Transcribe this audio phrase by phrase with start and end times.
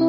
[0.00, 0.06] Mikko,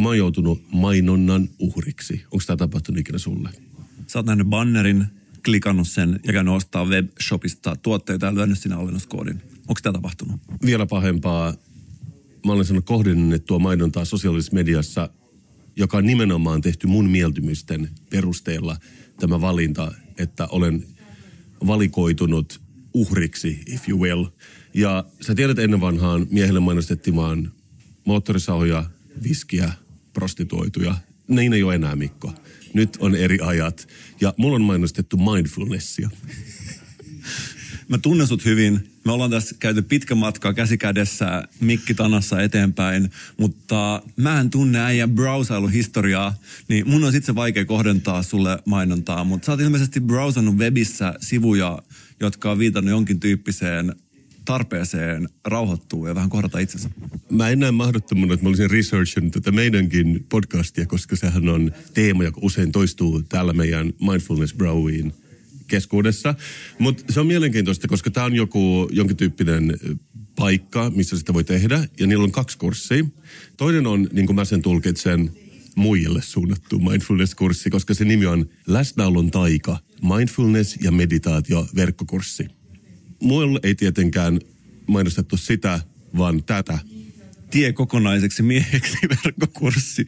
[0.00, 2.24] mä oon joutunut mainonnan uhriksi.
[2.24, 3.50] Onko tämä tapahtunut ikinä sulle?
[4.06, 5.06] Sä oot nähnyt bannerin,
[5.44, 9.42] klikannut sen ja käynyt ostaa webshopista tuotteita ja lyönyt sinne alennuskoodin.
[9.68, 10.40] Onko tämä tapahtunut?
[10.66, 11.54] Vielä pahempaa,
[12.46, 15.10] mä olen sanonut kohdennettua mainontaa sosiaalisessa mediassa,
[15.76, 18.76] joka on nimenomaan tehty mun mieltymysten perusteella
[19.20, 20.86] tämä valinta, että olen
[21.66, 22.60] valikoitunut
[22.94, 24.24] uhriksi, if you will.
[24.74, 27.52] Ja sä tiedät ennen vanhaan miehelle mainostettiin vaan
[28.04, 28.84] moottorisahoja,
[29.22, 29.72] viskiä,
[30.12, 30.94] prostituoituja.
[31.28, 32.32] Niin ei ole enää, Mikko.
[32.74, 33.88] Nyt on eri ajat.
[34.20, 36.10] Ja mulla on mainostettu mindfulnessia.
[37.88, 38.90] Mä tunnen sut hyvin.
[39.04, 45.10] Me ollaan tässä käyty pitkä matka käsikädessä mikki tanassa eteenpäin, mutta mä en tunne äijän
[45.10, 46.34] browsailuhistoriaa,
[46.68, 49.24] niin mun on sitten se vaikea kohdentaa sulle mainontaa.
[49.24, 51.78] Mutta sä oot ilmeisesti browsannut webissä sivuja,
[52.20, 53.94] jotka on viitannut jonkin tyyppiseen
[54.44, 56.90] tarpeeseen rauhoittua ja vähän kohdata itsensä.
[57.30, 62.24] Mä en näe mahdottomana, että mä olisin researchannut tätä meidänkin podcastia, koska sehän on teema,
[62.24, 65.12] joka usein toistuu täällä meidän Mindfulness Browiin
[65.66, 66.34] keskuudessa.
[66.78, 69.78] Mutta se on mielenkiintoista, koska tämä on joku jonkin tyyppinen
[70.36, 71.88] paikka, missä sitä voi tehdä.
[72.00, 73.04] Ja niillä on kaksi kurssia.
[73.56, 75.30] Toinen on, niin kuin mä sen tulkitsen,
[75.76, 82.48] muille suunnattu mindfulness-kurssi, koska se nimi on Läsnäolon taika, mindfulness ja meditaatio verkkokurssi.
[83.24, 84.40] Muille ei tietenkään
[84.86, 85.80] mainostettu sitä,
[86.18, 86.78] vaan tätä.
[87.50, 90.06] Tie kokonaiseksi mieheksi verkkokurssi.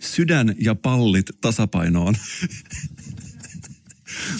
[0.00, 2.14] Sydän ja pallit tasapainoon.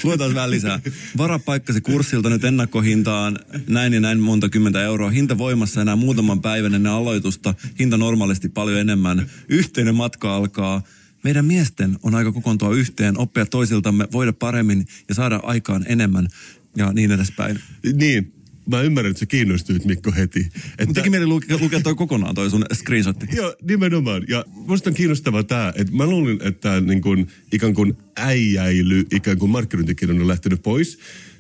[0.05, 0.81] Luetaan vähän lisää.
[1.17, 5.11] Vara paikkasi kurssilta nyt ennakkohintaan näin ja näin monta kymmentä euroa.
[5.11, 7.55] Hinta voimassa enää muutaman päivän ennen aloitusta.
[7.79, 9.31] Hinta normaalisti paljon enemmän.
[9.49, 10.83] Yhteinen matka alkaa.
[11.25, 16.29] Meidän miesten on aika kokoontua yhteen, oppia toisiltamme, voida paremmin ja saada aikaan enemmän
[16.77, 17.59] ja niin edespäin.
[17.93, 18.33] Niin,
[18.71, 20.49] mä ymmärrän, että sä kiinnostuit Mikko heti.
[20.79, 20.95] Että...
[20.95, 23.27] Teki mieli lukea, lukea toi kokonaan toi sun screenshotti.
[23.33, 24.23] Joo, nimenomaan.
[24.29, 29.39] Ja musta on kiinnostavaa tämä, että mä luulin, että niin kun, ikään kuin äijäily, ikään
[29.39, 30.99] kuin markkinointikin on lähtenyt pois.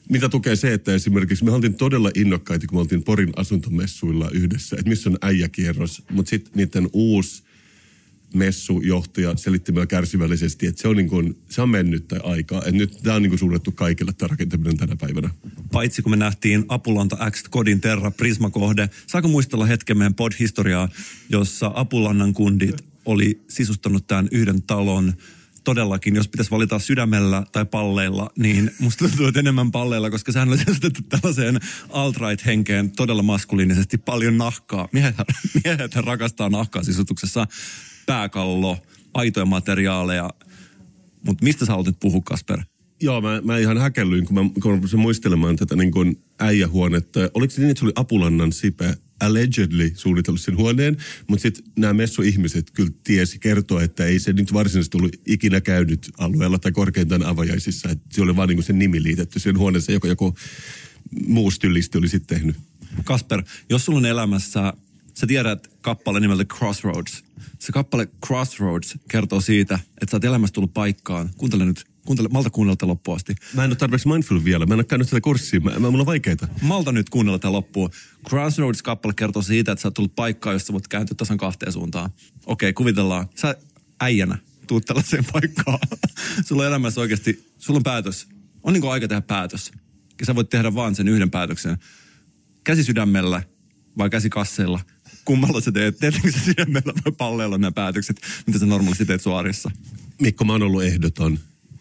[0.08, 4.76] Mitä tukee se, että esimerkiksi me oltiin todella innokkaita, kun me oltiin Porin asuntomessuilla yhdessä,
[4.76, 7.43] että missä on äijäkierros, mutta sitten niiden uusi
[8.34, 12.58] messujohtaja selitti meille kärsivällisesti, että se on, niin kuin, se on mennyttä aikaa.
[12.58, 15.30] Että nyt tämä on niin kuin suunnattu kaikille tämä rakentaminen tänä päivänä.
[15.72, 18.90] Paitsi kun me nähtiin Apulanta X Kodin Terra Prisma-kohde.
[19.06, 20.88] Saako muistella hetken meidän pod-historiaa,
[21.28, 25.12] jossa Apulannan kundit oli sisustanut tämän yhden talon
[25.64, 30.48] todellakin, jos pitäisi valita sydämellä tai palleilla, niin musta tuntuu, että enemmän palleilla, koska sehän
[30.48, 34.88] oli asetettu tällaiseen alt-right-henkeen todella maskuliinisesti paljon nahkaa.
[34.92, 35.14] Miehet,
[35.64, 37.46] miehet rakastaa nahkaa sisustuksessa
[38.06, 38.78] pääkallo,
[39.14, 40.30] aitoja materiaaleja.
[41.26, 42.58] Mutta mistä sä haluat nyt puhua, Kasper?
[43.02, 47.20] Joo, mä, mä ihan häkellyin, kun mä, kun mä muistelemaan tätä niin kuin äijähuonetta.
[47.34, 51.92] Oliko se niin, että se oli Apulannan Sipe allegedly suunnitellut sen huoneen, mutta sitten nämä
[51.92, 57.26] messuihmiset kyllä tiesi kertoa, että ei se nyt varsinaisesti ollut ikinä käynyt alueella tai korkeintaan
[57.26, 57.88] avajaisissa.
[57.88, 60.34] Että se oli vaan niin kuin sen nimi liitetty siihen huoneeseen, joka joku
[61.26, 62.56] muu stylisti oli sitten tehnyt.
[63.04, 64.72] Kasper, jos sulla on elämässä,
[65.14, 67.24] sä tiedät kappale nimeltä Crossroads.
[67.66, 71.30] Se kappale Crossroads kertoo siitä, että sä oot elämässä tullut paikkaan.
[71.36, 73.34] Kuuntele nyt Kuuntele, malta kuunnella tätä loppuun asti.
[73.54, 74.66] Mä en ole tarpeeksi mindful vielä.
[74.66, 75.60] Mä en ole käynyt tätä kurssia.
[75.60, 76.48] Mä, mä, mulla on vaikeita.
[76.62, 77.90] Malta nyt kuunnella tätä loppuun.
[78.28, 82.10] Crossroads-kappale kertoo siitä, että sä oot tullut paikkaan, jossa voit kääntyä tasan kahteen suuntaan.
[82.46, 83.28] Okei, kuvitellaan.
[83.34, 83.54] Sä
[84.00, 85.78] äijänä tuut tällaiseen paikkaan.
[86.46, 88.28] sulla on elämässä oikeasti, sulla on päätös.
[88.62, 89.72] On niin aika tehdä päätös.
[90.20, 91.78] Ja sä voit tehdä vaan sen yhden päätöksen.
[92.64, 93.42] Käsi sydämellä
[93.98, 94.80] vai käsi kasseilla.
[95.24, 95.98] Kummalla sä teet?
[95.98, 99.70] Teetkö sä sydämellä vai palleilla nämä päätökset, mitä sä normaalisti teet sun arjessa?
[100.20, 101.38] Mikko, mä oon ollut ehdoton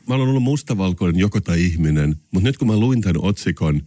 [0.08, 3.82] mä olen ollut mustavalkoinen joko tai ihminen, mutta nyt kun mä luin tämän otsikon,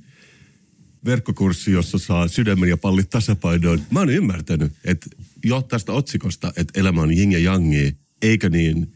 [1.05, 5.11] verkkokurssi, jossa saa sydämen ja pallit tasapainoon, mä oon ymmärtänyt, että
[5.45, 8.93] jo tästä otsikosta, että elämä on jing ja jangi, eikä niin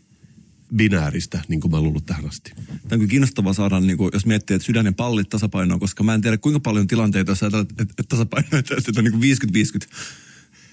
[0.76, 2.52] binääristä, niin kuin mä oon luullut tähän asti.
[2.88, 6.14] Tämä on kiinnostavaa saada, niin kuin, jos miettii, että sydän ja pallit tasapainoon, koska mä
[6.14, 9.36] en tiedä kuinka paljon tilanteita, jos ajatellaan, että, että tasapaino että on niin
[9.84, 9.88] 50-50.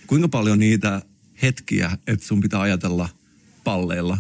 [0.08, 1.02] Kuinka paljon niitä
[1.42, 3.10] hetkiä, että sun pitää ajatella
[3.64, 4.18] palleilla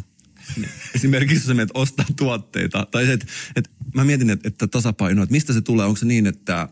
[0.95, 2.87] Esimerkiksi jos sä menet ostaa tuotteita.
[2.91, 3.25] Tai se, että,
[3.55, 5.85] että mä mietin, että, että tasapaino, että mistä se tulee.
[5.85, 6.69] Onko se niin, että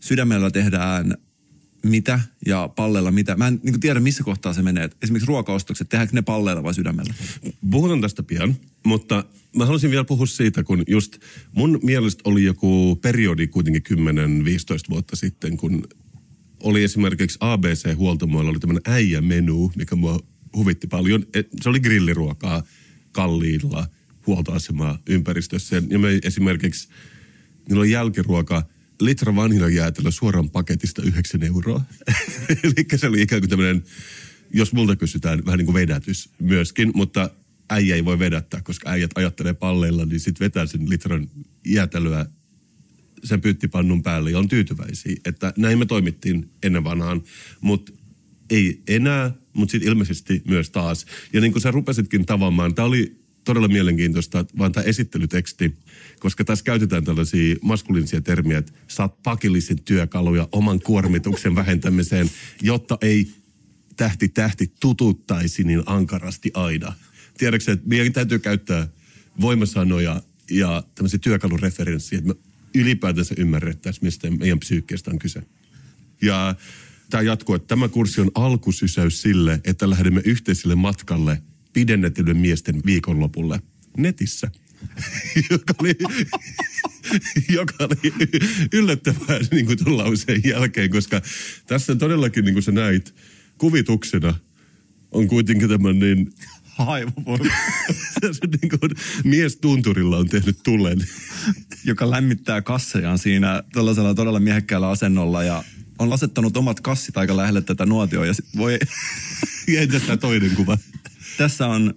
[0.00, 1.14] sydämellä tehdään
[1.82, 3.36] mitä ja palleilla mitä.
[3.36, 4.90] Mä en niin tiedä, missä kohtaa se menee.
[5.02, 7.14] Esimerkiksi ruokaostokset, tehdäänkö ne palleilla vai sydämellä?
[7.70, 9.24] Puhutaan tästä pian, mutta
[9.56, 11.18] mä haluaisin vielä puhua siitä, kun just
[11.52, 13.98] mun mielestä oli joku periodi kuitenkin 10-15
[14.90, 15.86] vuotta sitten, kun
[16.60, 20.20] oli esimerkiksi ABC-huoltamoilla oli tämmöinen äijämenu, mikä mua
[20.56, 21.26] huvitti paljon.
[21.60, 22.62] Se oli grilliruokaa
[23.12, 23.86] kalliilla
[24.26, 25.82] huoltoasemaa ympäristössä.
[25.90, 26.88] Ja me esimerkiksi,
[27.68, 28.62] niillä on jälkiruoka,
[29.00, 31.80] litra vanhiljajäätelö suoraan paketista 9 euroa.
[32.62, 33.84] Eli se oli ikään kuin tämmöinen,
[34.54, 37.30] jos multa kysytään, vähän niin kuin vedätys myöskin, mutta
[37.70, 41.30] äijä ei voi vedättää, koska äijät ajattelee palleilla, niin sitten vetää sen litran
[41.66, 42.26] jäätelöä
[43.24, 45.16] sen pyyttipannun päälle ja on tyytyväisiä.
[45.24, 47.22] Että näin me toimittiin ennen vanhaan,
[47.60, 47.92] mutta
[48.50, 51.06] ei enää, mutta sitten ilmeisesti myös taas.
[51.32, 55.74] Ja niin kuin sä rupesitkin tavaamaan, tämä oli todella mielenkiintoista, vaan tämä esittelyteksti,
[56.20, 62.30] koska tässä käytetään tällaisia maskuliinisia termiä, että saat pakillisen työkaluja oman kuormituksen vähentämiseen,
[62.62, 63.28] jotta ei
[63.96, 66.92] tähti tähti tututtaisi niin ankarasti aina.
[67.38, 68.88] Tiedätkö, että meidän täytyy käyttää
[69.40, 72.40] voimasanoja ja tämmöisiä työkalureferenssiä, että me
[72.78, 75.42] ylipäätänsä ymmärrettäisiin, mistä meidän psyykkeestä on kyse.
[76.22, 76.54] Ja
[77.10, 81.42] tämä jatkuu, että tämä kurssi on alkusysäys sille, että lähdemme yhteiselle matkalle
[81.72, 83.60] pidennetylle miesten viikonlopulle
[83.96, 84.50] netissä.
[85.50, 85.94] joka oli,
[87.58, 88.12] joka oli
[88.72, 91.22] yllättävää niin kuin tuon lauseen jälkeen, koska
[91.66, 93.14] tässä todellakin, niin kuin sä näit,
[93.58, 94.34] kuvituksena
[95.10, 96.32] on kuitenkin tämmöinen niin
[96.78, 97.44] aivovoima.
[98.62, 98.92] niin kuin
[99.24, 100.98] mies tunturilla on tehnyt tulen.
[101.84, 105.64] Joka lämmittää kassejaan siinä tällaisella todella miehekkäällä asennolla ja
[105.98, 108.78] on asettanut omat kassit aika lähelle tätä nuotioa ja sit voi...
[110.06, 110.78] tämä toinen kuva?
[111.38, 111.94] Tässä on,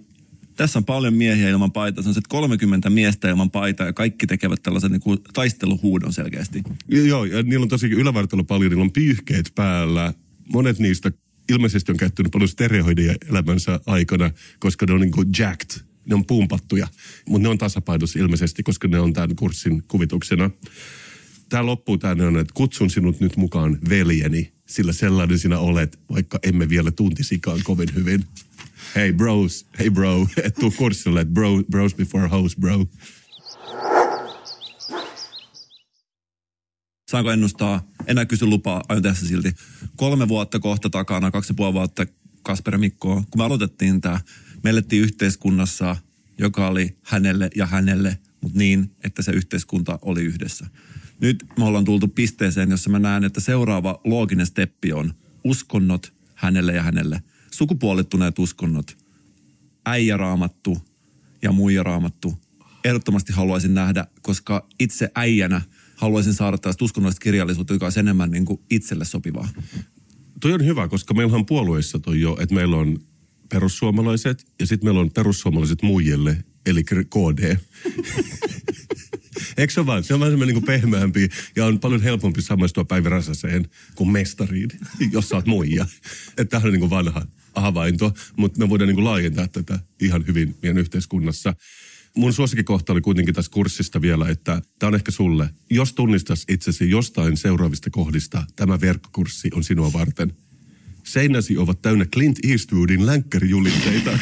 [0.56, 2.02] tässä on paljon miehiä ilman paitaa.
[2.02, 6.62] Se on se 30 miestä ilman paitaa ja kaikki tekevät tällaisen niin kuin taisteluhuudon selkeästi.
[6.88, 10.14] Joo, ja niillä on tosiaan ylävartalo paljon, niillä on pyyhkeet päällä.
[10.52, 11.12] Monet niistä
[11.48, 15.80] ilmeisesti on käyttänyt paljon steroideja elämänsä aikana, koska ne on niin kuin jacked.
[16.06, 16.88] Ne on puumpattuja,
[17.28, 20.50] mutta ne on tasapainossa ilmeisesti, koska ne on tämän kurssin kuvituksena.
[21.48, 26.68] Tämä loppuu tänne että kutsun sinut nyt mukaan veljeni, sillä sellainen sinä olet, vaikka emme
[26.68, 28.24] vielä tuntisikaan kovin hyvin.
[28.94, 32.86] Hei bros, hei bro, et tuu kurssille, bro, bros before house bro.
[37.12, 37.86] Saanko ennustaa?
[38.06, 39.54] Enää kysy lupaa, aion tehdä silti.
[39.96, 42.06] Kolme vuotta kohta takana, kaksi ja puoli vuotta
[42.42, 43.14] Kasper Mikkoa.
[43.14, 44.20] Kun me aloitettiin tämä,
[44.62, 45.96] me elettiin yhteiskunnassa,
[46.38, 50.66] joka oli hänelle ja hänelle, mutta niin, että se yhteiskunta oli yhdessä.
[51.20, 56.72] Nyt me ollaan tultu pisteeseen, jossa mä näen, että seuraava looginen steppi on uskonnot hänelle
[56.72, 57.22] ja hänelle.
[57.50, 58.96] Sukupuolittuneet uskonnot,
[59.86, 60.78] äijäraamattu
[61.42, 62.40] ja muijaraamattu.
[62.84, 65.62] Ehdottomasti haluaisin nähdä, koska itse äijänä–
[66.02, 69.48] haluaisin saada tällaista uskonnollista kirjallisuutta, joka olisi enemmän niin kuin itselle sopivaa.
[70.40, 72.98] Toi on hyvä, koska meillä on puolueissa toi jo, että meillä on
[73.48, 77.56] perussuomalaiset ja sitten meillä on perussuomalaiset muijelle, eli KD.
[79.56, 80.04] Eikö se ole vaan?
[80.04, 84.70] Se on vähän semmoinen niin pehmeämpi ja on paljon helpompi samaistua Päivi Räsäseen kuin mestariin,
[85.12, 85.86] jos sä oot muija.
[86.28, 90.26] Että tämähän on niin kuin vanha havainto, mutta me voidaan niin kuin laajentaa tätä ihan
[90.26, 91.54] hyvin meidän yhteiskunnassa.
[92.16, 95.50] Mun suosikkikohta oli kuitenkin tässä kurssista vielä, että tämä on ehkä sulle.
[95.70, 100.32] Jos tunnistas itsesi jostain seuraavista kohdista, tämä verkkokurssi on sinua varten.
[101.04, 104.18] Seinäsi ovat täynnä Clint Eastwoodin länkkärijulitteita.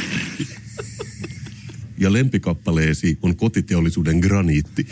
[1.98, 4.86] ja lempikappaleesi on kotiteollisuuden graniitti.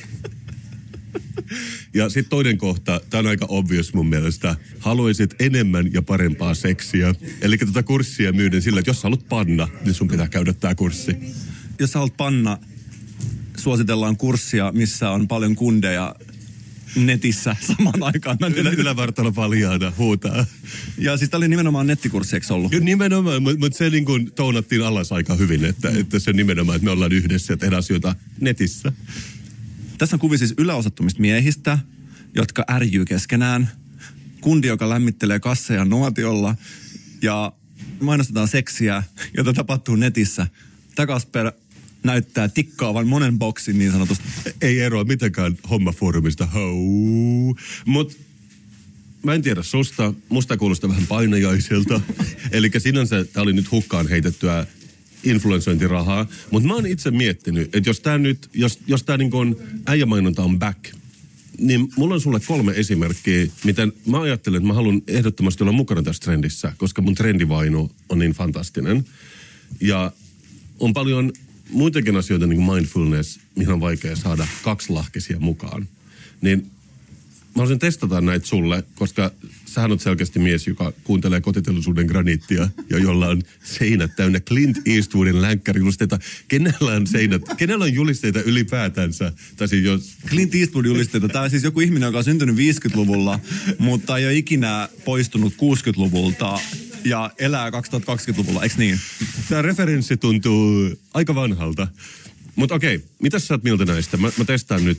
[1.94, 4.56] Ja sitten toinen kohta, tämä on aika obvious mun mielestä.
[4.79, 7.15] Haluaisit enemmän ja parempaa seksiä.
[7.41, 11.17] Eli tätä kurssia myydän sillä, että jos haluat panna, niin sun pitää käydä tämä kurssi.
[11.79, 12.58] Jos haluat panna,
[13.58, 16.15] suositellaan kurssia, missä on paljon kundeja
[16.96, 18.36] netissä samaan aikaan.
[18.41, 20.46] Mä Ylä, ylävartalo paljaana huutaa.
[20.98, 22.72] Ja siis tämä oli nimenomaan nettikurssi, eikö ollut?
[22.72, 26.77] Jo, nimenomaan, mutta mut se niin kuin tounattiin alas aika hyvin, että, että se nimenomaan,
[26.77, 28.93] että me ollaan yhdessä ja tehdään asioita netissä.
[29.98, 31.79] Tässä on kuvi siis yläosattomista miehistä,
[32.34, 33.69] jotka ärjyy keskenään.
[34.41, 36.55] Kundi, joka lämmittelee kasseja nuotiolla
[37.22, 37.53] ja
[38.00, 39.03] mainostetaan seksiä,
[39.36, 40.46] jota tapahtuu netissä.
[40.94, 41.53] Takasper
[42.08, 44.24] näyttää tikkaavan monen boksin niin sanotusti.
[44.60, 46.46] Ei eroa mitenkään hommafoorumista.
[46.46, 47.56] Hou.
[47.84, 48.19] Mut
[49.22, 50.15] mä en tiedä susta.
[50.29, 52.00] Musta kuulostaa vähän painajaiselta.
[52.56, 54.67] Eli sinänsä tää oli nyt hukkaan heitettyä
[55.24, 56.27] influensointirahaa.
[56.50, 60.43] Mutta mä oon itse miettinyt, että jos tää nyt, jos, jos tää niin kun äijämainonta
[60.43, 60.79] on back,
[61.58, 66.03] niin mulla on sulle kolme esimerkkiä, miten mä ajattelen, että mä haluan ehdottomasti olla mukana
[66.03, 69.05] tässä trendissä, koska mun trendivainu on niin fantastinen.
[69.81, 70.12] Ja
[70.81, 71.32] on paljon
[71.70, 75.89] muitakin asioita, niin kuin mindfulness, mihin on vaikea saada kaksi lahkesia mukaan.
[76.41, 76.70] Niin
[77.55, 79.31] haluaisin testata näitä sulle, koska
[79.67, 85.43] sähän on selkeästi mies, joka kuuntelee kotiteollisuuden graniittia ja jolla on seinät täynnä Clint Eastwoodin
[85.43, 86.19] länkkärijulisteita.
[86.48, 89.32] Kenellä on seinät, kenellä on julisteita ylipäätänsä?
[89.56, 90.17] Tai siis jos...
[90.29, 91.29] Clint Eastwood julisteita.
[91.29, 93.41] Tämä on siis joku ihminen, joka on syntynyt 50-luvulla,
[93.79, 96.60] mutta ei ole ikinä poistunut 60-luvulta
[97.05, 99.00] ja elää 2020-luvulla, eikö niin?
[99.48, 101.88] Tämä referenssi tuntuu aika vanhalta.
[102.56, 104.17] Mutta okei, mitä sä oot mieltä näistä?
[104.17, 104.98] Mä, mä testaan nyt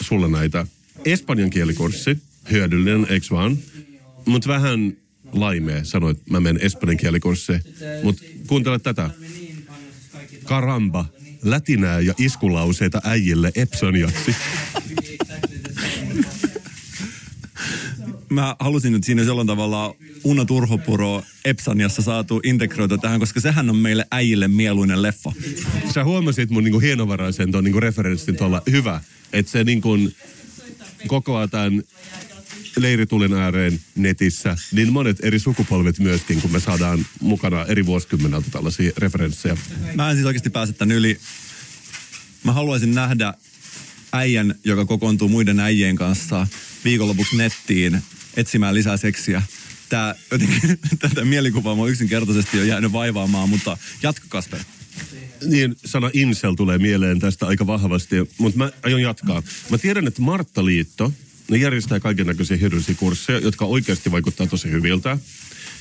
[0.00, 0.66] sulla näitä.
[1.04, 2.18] Espanjan kielikurssi,
[2.50, 3.58] hyödyllinen, eikö vaan?
[4.26, 4.96] Mutta vähän
[5.32, 7.62] laimea sanoit, mä menen espanjan kielikurssiin.
[8.02, 9.10] Mutta kuuntele tätä.
[10.44, 11.04] Karamba,
[11.42, 14.36] lätinää ja iskulauseita äijille Epsoniaksi.
[18.28, 19.94] Mä halusin nyt siinä jollain tavalla
[20.24, 25.32] Una Turhopuro Epsaniassa saatu integroita tähän, koska sehän on meille äijille mieluinen leffa.
[25.94, 29.00] Sä huomasit mun niinku hienovaraisen ton niinku referenssin tuolla hyvä,
[29.32, 29.90] että se niinku
[31.06, 31.82] kokoaa tämän
[32.76, 38.92] leiritulin ääreen netissä, niin monet eri sukupolvet myöskin, kun me saadaan mukana eri vuosikymmeneltä tällaisia
[38.96, 39.56] referenssejä.
[39.94, 41.18] Mä en siis oikeasti pääse tän yli.
[42.44, 43.34] Mä haluaisin nähdä
[44.12, 46.46] äijän, joka kokoontuu muiden äijien kanssa
[46.84, 48.02] viikonlopuksi nettiin
[48.36, 49.42] etsimään lisää seksiä.
[49.90, 54.60] Tää jotenkin, tätä mielikuvaa mä yksinkertaisesti jo jäänyt vaivaamaan, mutta jatka Kasper.
[55.46, 59.42] Niin, sana incel tulee mieleen tästä aika vahvasti, mutta mä aion jatkaa.
[59.70, 61.12] Mä tiedän, että Martta Liitto,
[61.50, 65.18] ne järjestää kaiken näköisiä hyödyllisiä kursseja, jotka oikeasti vaikuttaa tosi hyviltä.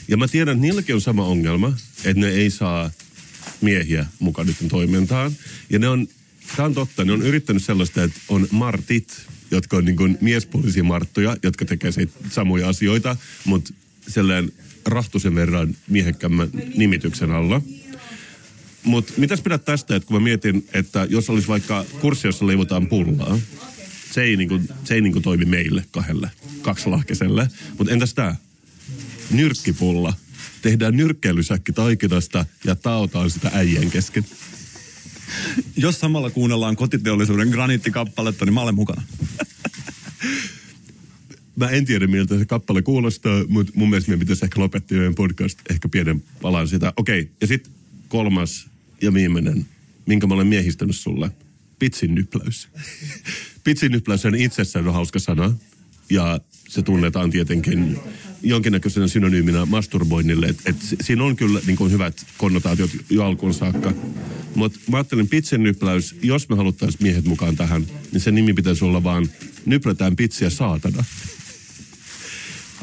[0.07, 1.73] Ja mä tiedän, että niilläkin on sama ongelma,
[2.03, 2.91] että ne ei saa
[3.61, 5.31] miehiä mukaan nyt toimintaan.
[5.69, 6.07] Ja ne on,
[6.55, 10.83] tää on totta, ne on yrittänyt sellaista, että on martit, jotka on niin kuin miespuolisia
[10.83, 11.91] marttoja, jotka tekee
[12.29, 13.73] samoja asioita, mutta
[14.07, 14.51] sellainen
[14.85, 17.61] rahtusen verran miehekkämmän nimityksen alla.
[18.83, 22.87] Mutta mitäs pidät tästä, että kun mä mietin, että jos olisi vaikka kurssi, jossa leivotaan
[22.87, 23.39] pullaa,
[24.11, 27.47] se ei, niinku, se ei niinku toimi meille kahdelle, kaksilahkeselle.
[27.77, 28.35] Mutta entäs tämä?
[29.31, 30.13] Nyrkkipulla.
[30.61, 34.25] Tehdään nyrkkeilysäkki taikinasta ja taotaan sitä äijien kesken.
[35.77, 39.01] Jos samalla kuunnellaan kotiteollisuuden graniittikappaletta, niin mä olen mukana.
[41.59, 45.15] mä en tiedä miltä se kappale kuulostaa, mutta mun mielestä meidän pitäisi ehkä lopettaa meidän
[45.15, 46.93] podcast ehkä pienen palan sitä.
[46.97, 47.33] Okei, okay.
[47.41, 47.73] ja sitten
[48.07, 48.69] kolmas
[49.01, 49.65] ja viimeinen,
[50.05, 51.31] minkä mä olen miehistänyt sulle.
[53.63, 54.25] Pitsin nypläys.
[54.25, 55.53] On itsessään on hauska sana.
[56.09, 56.39] Ja
[56.69, 57.97] se tunnetaan tietenkin
[58.43, 60.45] jonkinnäköisenä synonyyminä masturboinnille.
[60.45, 63.93] Et, et siinä on kyllä niin kuin hyvät konnotaatiot jo alkuun saakka.
[64.55, 68.85] Mutta mä ajattelin pitsin nypläys, jos me haluttaisiin miehet mukaan tähän, niin se nimi pitäisi
[68.85, 69.29] olla vaan
[69.65, 71.03] Nyplätään pitsiä saatana.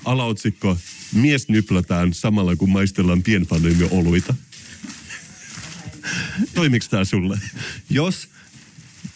[0.07, 0.79] Alaotsikko,
[1.13, 4.35] mies nyplätään samalla kun maistellaan pienpannoimia oluita.
[6.55, 7.39] Toimiks tää sulle?
[7.91, 8.29] Jos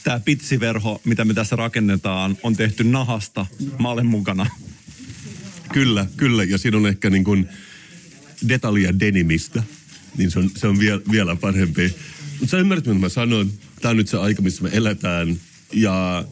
[0.05, 3.47] tämä pitsiverho, mitä me tässä rakennetaan, on tehty nahasta,
[3.79, 4.47] mä olen mukana.
[5.73, 6.45] Kyllä, kyllä.
[6.45, 7.49] Ja siinä on ehkä niin kuin
[8.49, 9.63] detaljia denimistä.
[10.17, 11.95] Niin se on, se on vielä, vielä parempi.
[12.41, 13.53] Mutta sä ymmärrät, mitä mä sanon.
[13.81, 15.41] Tämä on nyt se aika, missä me eletään.
[15.73, 16.25] Ja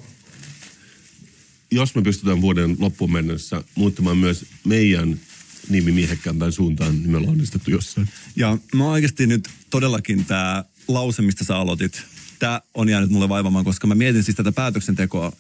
[1.70, 5.20] jos me pystytään vuoden loppuun mennessä muuttamaan myös meidän
[5.68, 8.08] nimi miehekkäämpään suuntaan, niin me ollaan onnistettu jossain.
[8.36, 12.02] Ja mä oikeasti nyt todellakin tämä lause, mistä sä aloitit,
[12.38, 15.32] tämä on jäänyt mulle vaivamaan, koska mä mietin siis tätä päätöksentekoa.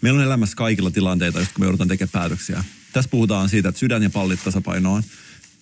[0.00, 2.64] Meillä on elämässä kaikilla tilanteita, kun me joudutaan tekemään päätöksiä.
[2.92, 5.02] Tässä puhutaan siitä, että sydän ja pallit tasapainoon.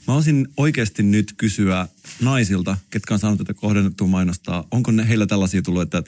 [0.08, 1.88] Mä olisin oikeasti nyt kysyä
[2.20, 6.02] naisilta, ketkä on saanut tätä kohdennettua mainostaa, onko ne, heillä tällaisia tullut, että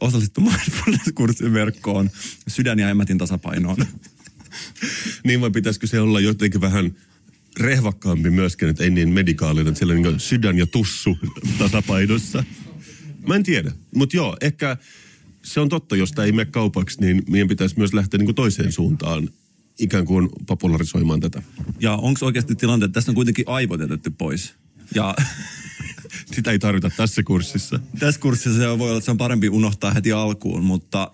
[0.00, 2.10] osallistu mindfulness-kurssin verkkoon
[2.48, 3.76] sydän ja emmätin tasapainoon.
[5.24, 6.94] niin vai pitäisikö se olla jotenkin vähän
[7.60, 11.18] rehvakkaampi myöskin, että ei niin medikaalinen, että siellä niin sydän ja tussu
[11.58, 12.44] tasapainossa.
[13.26, 14.76] Mä en tiedä, mutta joo, ehkä
[15.42, 18.34] se on totta, jos tämä ei mene kaupaksi, niin meidän pitäisi myös lähteä niin kuin
[18.34, 19.28] toiseen suuntaan
[19.78, 21.42] ikään kuin popularisoimaan tätä.
[21.80, 24.54] Ja onko oikeasti tilanne, että tässä on kuitenkin aivot jätetty pois?
[24.94, 25.14] Ja
[26.34, 27.80] Sitä ei tarvita tässä kurssissa.
[27.98, 31.12] Tässä kurssissa se voi olla, että se on parempi unohtaa heti alkuun, mutta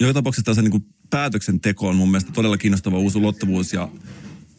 [0.00, 3.88] joka tapauksessa tässä niin päätöksenteko on mun mielestä todella kiinnostava uusi ulottuvuus ja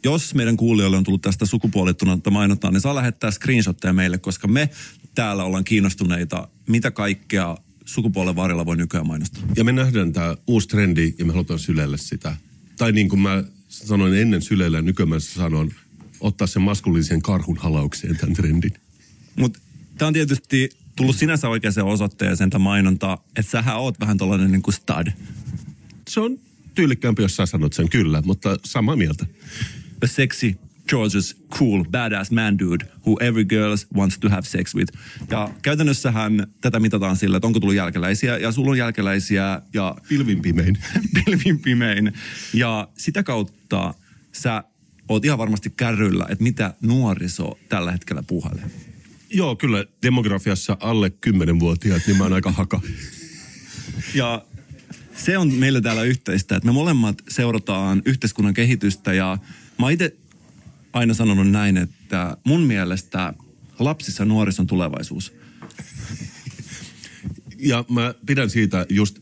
[0.03, 4.69] jos meidän kuulijoille on tullut tästä sukupuolittunutta mainontaa, niin saa lähettää screenshotteja meille, koska me
[5.15, 9.43] täällä ollaan kiinnostuneita, mitä kaikkea sukupuolen varrella voi nykyään mainostaa.
[9.55, 12.37] Ja me nähdään tämä uusi trendi ja me halutaan sylelle sitä.
[12.77, 15.71] Tai niin kuin mä sanoin ennen sylellä ja nykyään sanon,
[16.19, 18.73] ottaa sen maskuliinisen karhun halaukseen tämän trendin.
[19.35, 19.59] Mutta
[19.97, 24.61] tämä on tietysti tullut sinänsä oikeaan osoitteeseen tämä mainonta, että sähän oot vähän tällainen niin
[24.61, 25.11] kuin stud.
[26.09, 26.39] Se on
[26.75, 29.25] tyylikkäämpi, jos sä sanot sen kyllä, mutta samaa mieltä.
[30.05, 30.57] Seksi
[30.91, 34.93] George's cool, badass man dude who every girl wants to have sex with.
[35.31, 40.41] Ja käytännössähän tätä mitataan sillä, että onko tullut jälkeläisiä, ja sulla on jälkeläisiä, ja Pilvin
[40.41, 40.77] pimein.
[41.25, 42.13] pilvin pimein.
[42.53, 43.93] Ja sitä kautta
[44.31, 44.63] sä
[45.09, 48.65] oot ihan varmasti kärryllä, että mitä nuoriso tällä hetkellä puhalee.
[49.29, 52.81] Joo, kyllä demografiassa alle 10-vuotiaat, niin mä oon aika haka.
[54.13, 54.45] Ja
[55.15, 59.37] se on meillä täällä yhteistä, että me molemmat seurataan yhteiskunnan kehitystä ja
[59.79, 60.15] mä itse
[60.95, 63.33] aina sanonut näin, että mun mielestä
[63.79, 65.33] lapsissa nuorissa on tulevaisuus.
[67.57, 69.19] Ja mä pidän siitä just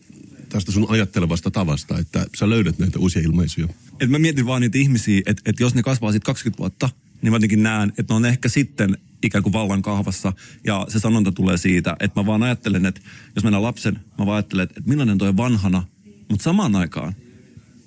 [0.49, 3.67] tästä sun ajattelevasta tavasta, että sä löydät näitä uusia ilmaisuja.
[3.99, 6.89] Et mä mietin vaan niitä ihmisiä, että, että jos ne kasvaa sitten 20 vuotta,
[7.21, 10.33] niin mä jotenkin näen, että ne on ehkä sitten ikään kuin vallan kahvassa.
[10.63, 13.01] Ja se sanonta tulee siitä, että mä vaan ajattelen, että
[13.35, 15.83] jos mennään lapsen, mä vaan ajattelen, että millainen toi vanhana,
[16.29, 17.15] mutta samaan aikaan,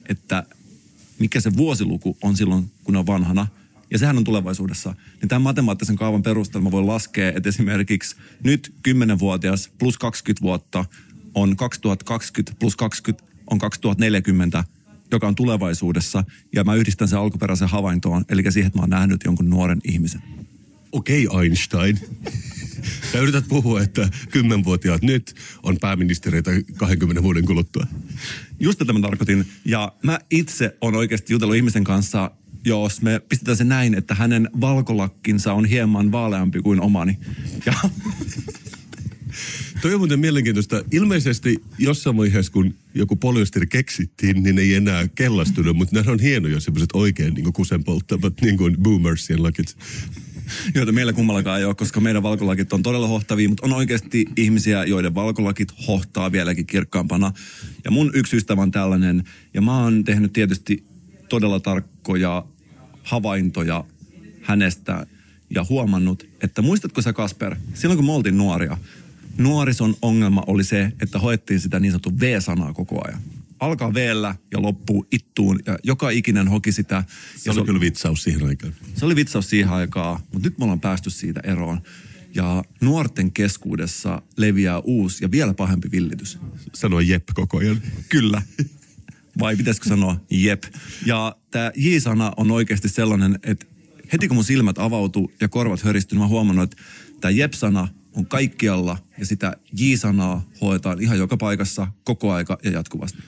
[0.08, 0.46] että
[1.18, 3.46] mikä se vuosiluku on silloin, kun on vanhana,
[3.90, 8.74] ja sehän on tulevaisuudessa, niin tämän matemaattisen kaavan perusteella mä voin laskea, että esimerkiksi nyt
[8.88, 10.84] 10-vuotias plus 20 vuotta
[11.34, 14.64] on 2020 plus 20 on 2040,
[15.10, 16.24] joka on tulevaisuudessa,
[16.54, 20.22] ja mä yhdistän sen alkuperäisen havaintoon, eli siihen, että mä oon nähnyt jonkun nuoren ihmisen.
[20.92, 21.98] Okei okay, Einstein.
[23.12, 27.86] Sä yrität puhua, että kymmenvuotiaat nyt on pääministereitä 20 vuoden kuluttua.
[28.60, 29.46] Just tätä mä tarkoitin.
[29.64, 32.30] Ja mä itse on oikeasti jutellut ihmisen kanssa,
[32.66, 37.18] jos me pistetään se näin, että hänen valkolakkinsa on hieman vaaleampi kuin omani.
[37.66, 37.74] Ja
[39.82, 40.84] Toi on muuten mielenkiintoista.
[40.92, 46.60] Ilmeisesti jossain vaiheessa, kun joku polyesteri keksittiin, niin ei enää kellastunut, mutta nämä on hienoja
[46.60, 49.76] semmoiset oikein niin kusen polttavat niin kuin boomersien lakit.
[50.74, 54.84] joita meillä kummallakaan ei ole, koska meidän valkolakit on todella hohtavia, mutta on oikeasti ihmisiä,
[54.84, 57.32] joiden valkolakit hohtaa vieläkin kirkkaampana.
[57.84, 60.84] Ja mun yksi ystävä on tällainen, ja mä oon tehnyt tietysti
[61.28, 62.46] todella tarkkoja
[63.06, 63.84] havaintoja
[64.42, 65.06] hänestä
[65.50, 68.78] ja huomannut, että muistatko sä Kasper, silloin kun me oltiin nuoria,
[69.38, 73.20] nuorison ongelma oli se, että hoettiin sitä niin sanottu V-sanaa koko ajan.
[73.60, 73.96] Alkaa v
[74.52, 77.04] ja loppuu ittuun ja joka ikinen hoki sitä.
[77.36, 78.74] Se oli kyllä vitsaus siihen aikaan.
[78.94, 81.80] Se oli vitsaus siihen aikaan, mutta nyt me ollaan päästy siitä eroon.
[82.34, 86.38] Ja nuorten keskuudessa leviää uusi ja vielä pahempi villitys.
[86.74, 87.82] Sanoi jep koko ajan.
[88.08, 88.42] Kyllä.
[89.38, 90.64] Vai pitäisikö sanoa jep.
[91.06, 93.66] Ja tämä J-sana on oikeasti sellainen, että
[94.12, 96.82] heti kun mun silmät avautuu ja korvat höristyy, niin mä huomannut, että
[97.20, 103.18] tämä jep-sana on kaikkialla ja sitä J-sanaa hoetaan ihan joka paikassa, koko aika ja jatkuvasti.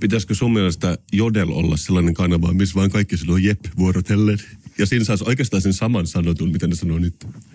[0.00, 4.38] Pitäisikö sun mielestä Jodel olla sellainen kanava, missä vain kaikki sanoo jep vuorotellen?
[4.78, 7.14] Ja siinä saisi oikeastaan sen saman sanotun, mitä ne sanoo nyt.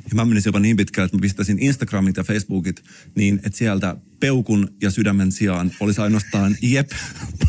[0.10, 2.84] Ja mä menisin jopa niin pitkään, että mä pistäisin Instagramit ja Facebookit
[3.16, 6.90] niin, että sieltä peukun ja sydämen sijaan olisi ainoastaan jep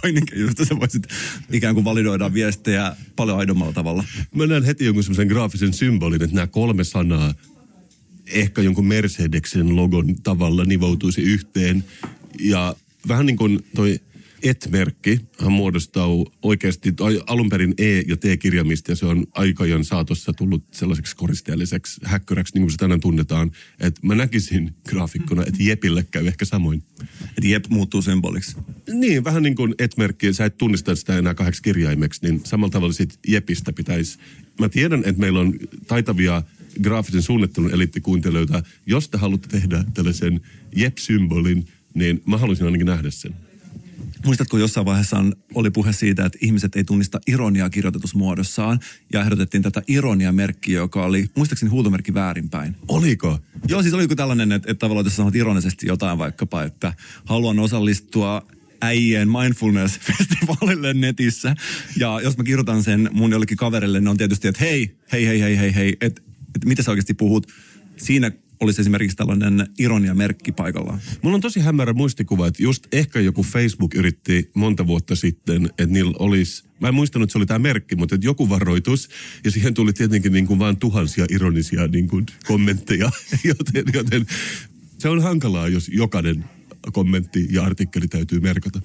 [0.03, 1.03] paininke, josta sä voisit
[1.53, 4.05] ikään kuin validoida viestejä paljon aidommalla tavalla.
[4.35, 7.35] Mä näen heti jonkun semmoisen graafisen symbolin, että nämä kolme sanaa
[8.27, 11.85] ehkä jonkun Mercedeksen logon tavalla nivoutuisi yhteen.
[12.41, 12.77] Ja
[13.09, 14.01] vähän niin kuin toi
[14.42, 16.07] et-merkki hän muodostaa
[16.42, 16.94] oikeasti
[17.26, 22.62] alun perin E- ja T-kirjaimista ja se on aikajan saatossa tullut sellaiseksi koristeelliseksi häkköräksi, niin
[22.62, 23.50] kuin se tänään tunnetaan.
[23.81, 26.83] Että mä näkisin graafikkona, että Jepille käy ehkä samoin.
[27.22, 28.57] Että Jep muuttuu symboliksi.
[28.92, 32.92] Niin, vähän niin kuin et-merkki, sä et tunnista sitä enää kahdeksi kirjaimeksi, niin samalla tavalla
[32.92, 34.18] sit Jepistä pitäisi.
[34.61, 35.55] Mä tiedän, että meillä on
[35.87, 36.42] taitavia
[36.83, 38.62] graafisen suunnittelun eliittikuuntelijoita.
[38.87, 40.40] Jos te haluatte tehdä tällaisen
[40.76, 43.35] Jep-symbolin, niin mä haluaisin ainakin nähdä sen.
[44.25, 45.17] Muistatko jossain vaiheessa
[45.55, 48.81] oli puhe siitä, että ihmiset ei tunnista ironiaa kirjoitusmuodossaan
[49.13, 52.77] ja ehdotettiin tätä ironia-merkkiä, joka oli muistaakseni huutomerkki väärinpäin.
[52.89, 53.39] Oliko?
[53.69, 58.43] Joo, siis oliko tällainen, että, että tavallaan jos sanot ironisesti jotain vaikkapa, että haluan osallistua
[58.81, 61.55] äijien mindfulness-festivaalille netissä.
[61.97, 65.41] Ja jos mä kirjoitan sen mun jollekin kaverille, ne on tietysti, että hei, hei, hei,
[65.41, 66.23] hei, hei, hei, että,
[66.55, 67.53] että mitä sä oikeasti puhut.
[67.97, 71.01] Siinä olisi esimerkiksi tällainen ironia-merkki paikallaan.
[71.22, 75.87] Mulla on tosi hämärä muistikuva, että just ehkä joku Facebook yritti monta vuotta sitten, että
[75.87, 79.09] niillä olisi, mä en muistanut, että se oli tämä merkki, mutta että joku varoitus,
[79.44, 83.11] ja siihen tuli tietenkin niin kuin vaan tuhansia ironisia niin kuin kommentteja,
[83.44, 84.27] joten, joten
[84.98, 86.44] se on hankalaa, jos jokainen
[86.92, 88.81] kommentti ja artikkeli täytyy merkata.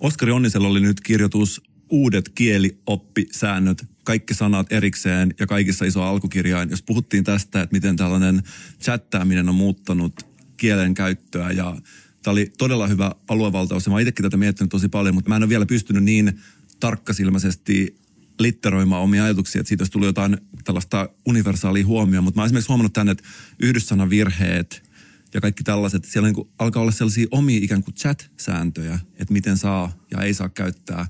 [0.00, 6.70] Oskari Onnisella oli nyt kirjoitus uudet kielioppisäännöt, kaikki sanat erikseen ja kaikissa iso alkukirjain.
[6.70, 8.42] Jos puhuttiin tästä, että miten tällainen
[8.80, 11.76] chattaaminen on muuttanut kielen käyttöä ja
[12.22, 15.42] tämä oli todella hyvä aluevaltaus ja mä itsekin tätä miettinyt tosi paljon, mutta mä en
[15.42, 16.40] ole vielä pystynyt niin
[16.80, 18.00] tarkkasilmäisesti
[18.38, 22.24] litteroimaan omia ajatuksia, että siitä olisi tullut jotain tällaista universaalia huomioon.
[22.24, 23.24] Mutta mä oon esimerkiksi huomannut tänne, että
[23.58, 24.90] yhdyssanavirheet
[25.34, 29.92] ja kaikki tällaiset, siellä niin alkaa olla sellaisia omia ikään kuin chat-sääntöjä, että miten saa
[30.10, 31.06] ja ei saa käyttää.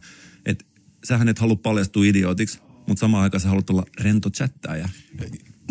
[0.46, 0.64] Että
[1.04, 4.88] sähän et halua paljastua idiotiksi, mutta samaan aikaan sä haluat olla rento chattaaja.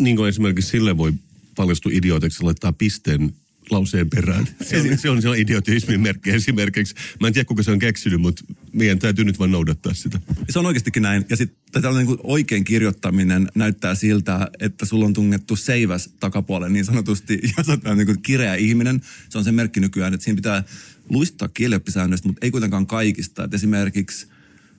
[0.00, 1.12] Niin kuin esimerkiksi sille voi
[1.56, 3.32] paljastua idiootiksi laittaa pisteen
[3.70, 4.48] lauseen perään.
[4.62, 6.94] Se on, se on, se on idiotismin merkki esimerkiksi.
[7.20, 10.20] Mä en tiedä, kuka se on keksinyt, mutta meidän täytyy nyt vaan noudattaa sitä.
[10.50, 11.24] Se on oikeastikin näin.
[11.30, 16.84] Ja sitten tällainen niin oikein kirjoittaminen näyttää siltä, että sulla on tungettu seiväs takapuolelle niin
[16.84, 17.40] sanotusti.
[17.56, 19.02] Ja sä oot niin kuin kireä ihminen.
[19.28, 20.64] Se on se merkki nykyään, että siinä pitää
[21.08, 23.44] luistaa kielioppisäännöistä, mutta ei kuitenkaan kaikista.
[23.44, 24.26] Et esimerkiksi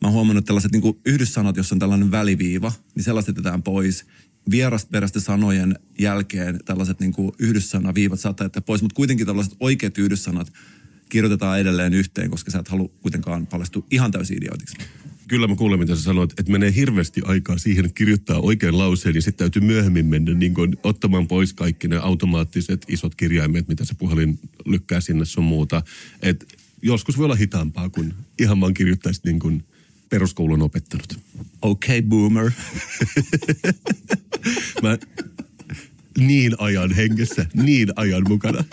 [0.01, 4.05] mä oon huomannut tällaiset niin yhdyssanat, jos on tällainen väliviiva, niin sellaiset jätetään pois
[4.51, 10.53] vierasperäisten sanojen jälkeen tällaiset niin yhdyssanaviivat saattaa jättää pois, mutta kuitenkin tällaiset oikeat yhdyssanat
[11.09, 14.77] kirjoitetaan edelleen yhteen, koska sä et halua kuitenkaan paljastua ihan täysin idiootiksi.
[15.27, 19.21] Kyllä mä kuulen, mitä sä sanoit, että menee hirveästi aikaa siihen, kirjoittaa oikein lauseen, niin
[19.21, 23.93] sitten täytyy myöhemmin mennä niin kuin, ottamaan pois kaikki ne automaattiset isot kirjaimet, mitä se
[23.93, 25.83] puhelin lykkää sinne sun muuta.
[26.21, 29.63] Et joskus voi olla hitaampaa, kun ihan vaan kirjoittaisit niin kuin
[30.09, 31.19] peruskoulun opettanut.
[31.61, 32.51] Okay, boomer.
[34.83, 34.97] Mä
[36.17, 38.63] niin ajan hengessä, niin ajan mukana.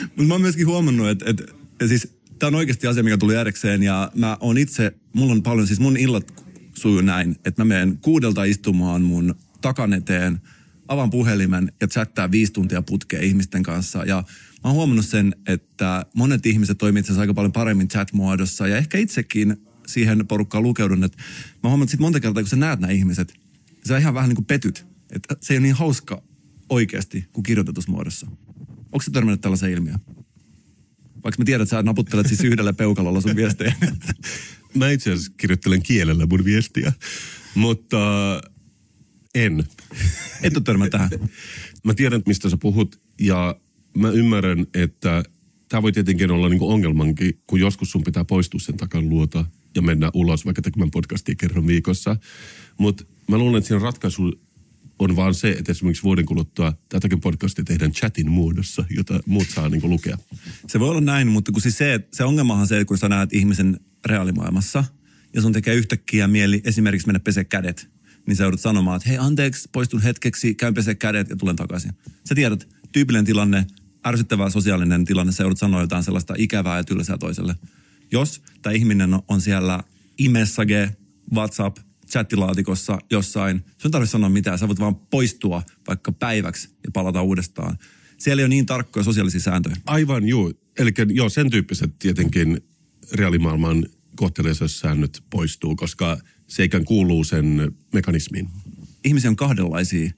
[0.00, 3.34] Mutta mä oon myöskin huomannut, että, että, että siis tämä on oikeasti asia, mikä tuli
[3.34, 7.66] järjekseen ja mä oon itse, mulla on paljon, siis mun illat sujuu näin, että mä
[7.68, 10.40] menen kuudelta istumaan mun takan eteen,
[10.88, 14.16] avaan puhelimen ja chattaa viisi tuntia putkeen ihmisten kanssa ja
[14.64, 18.98] mä oon huomannut sen, että monet ihmiset toimivat itse aika paljon paremmin chat-muodossa ja ehkä
[18.98, 19.56] itsekin
[19.86, 21.18] siihen porukkaan lukeudun, että
[21.62, 23.34] mä huomannut sit monta kertaa, kun sä näet nämä ihmiset,
[23.88, 24.86] sä ihan vähän niin kuin petyt.
[25.12, 26.22] Että se ei ole niin hauska
[26.68, 28.26] oikeasti kuin kirjoitetussa muodossa.
[28.92, 29.98] Onko se törmännyt tällaisen ilmiön?
[31.24, 33.74] Vaikka mä tiedän, että sä naputtelet siis yhdellä peukalolla sun viestejä.
[34.74, 36.92] mä itse asiassa kirjoittelen kielellä mun viestiä,
[37.54, 37.98] mutta
[39.34, 39.64] en.
[40.42, 41.10] Et ole törmännyt tähän.
[41.84, 43.60] mä tiedän, mistä sä puhut ja
[43.96, 45.24] mä ymmärrän, että
[45.68, 49.44] tämä voi tietenkin olla niinku ongelmankin, kun joskus sun pitää poistua sen takan luota
[49.76, 52.16] ja mennä ulos vaikka tekemään podcastia kerran viikossa.
[52.78, 54.40] Mutta mä luulen, että siinä ratkaisu
[54.98, 59.68] on vaan se, että esimerkiksi vuoden kuluttua tätäkin podcastia tehdään chatin muodossa, jota muut saa
[59.68, 60.18] niin lukea.
[60.68, 63.08] Se voi olla näin, mutta kun siis se, se ongelmahan on se, että kun sä
[63.08, 64.84] näet ihmisen reaalimaailmassa
[65.34, 67.90] ja sun tekee yhtäkkiä mieli esimerkiksi mennä pesee kädet,
[68.26, 71.92] niin sä joudut sanomaan, että hei anteeksi, poistun hetkeksi, käyn pesee kädet ja tulen takaisin.
[72.28, 73.66] Sä tiedät, tyypillinen tilanne,
[74.06, 77.56] ärsyttävä sosiaalinen tilanne, sä joudut sanoa jotain sellaista ikävää ja tylsää toiselle.
[78.12, 79.84] Jos tämä ihminen on siellä
[80.18, 80.96] imessage,
[81.34, 81.76] WhatsApp,
[82.10, 83.64] chattilaatikossa jossain.
[83.78, 87.78] Sun tarvitse sanoa mitään, sä voit vaan poistua vaikka päiväksi ja palata uudestaan.
[88.18, 89.76] Siellä ei ole niin tarkkoja sosiaalisia sääntöjä.
[89.86, 90.52] Aivan, joo.
[90.78, 92.60] Eli joo, sen tyyppiset tietenkin
[93.12, 98.48] reaalimaailman kohteleisuussäännöt poistuu, koska se ikään kuuluu sen mekanismiin.
[99.04, 100.10] Ihmisiä on kahdenlaisia.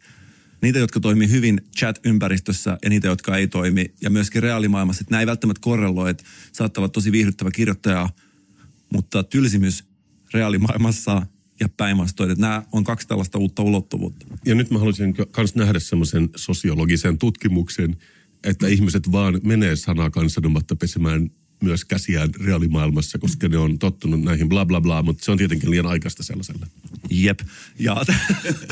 [0.63, 3.95] Niitä, jotka toimii hyvin chat-ympäristössä ja niitä, jotka ei toimi.
[4.03, 8.09] Ja myöskin reaalimaailmassa, että nämä ei välttämättä korreloi, että saattaa olla tosi viihdyttävä kirjoittaja,
[8.93, 9.85] mutta tylsimys
[10.35, 11.27] reaalimaailmassa
[11.61, 12.31] ja päinvastoin.
[12.31, 14.27] Että nämä on kaksi tällaista uutta ulottuvuutta.
[14.45, 17.97] Ja nyt mä haluaisin myös nähdä semmoisen sosiologisen tutkimuksen,
[18.45, 24.49] että ihmiset vaan menee sanaa kansanomatta pesemään myös käsiään reaalimaailmassa, koska ne on tottunut näihin
[24.49, 26.67] bla bla bla, mutta se on tietenkin liian aikaista sellaiselle.
[27.11, 27.41] Jep.
[27.79, 27.97] Ja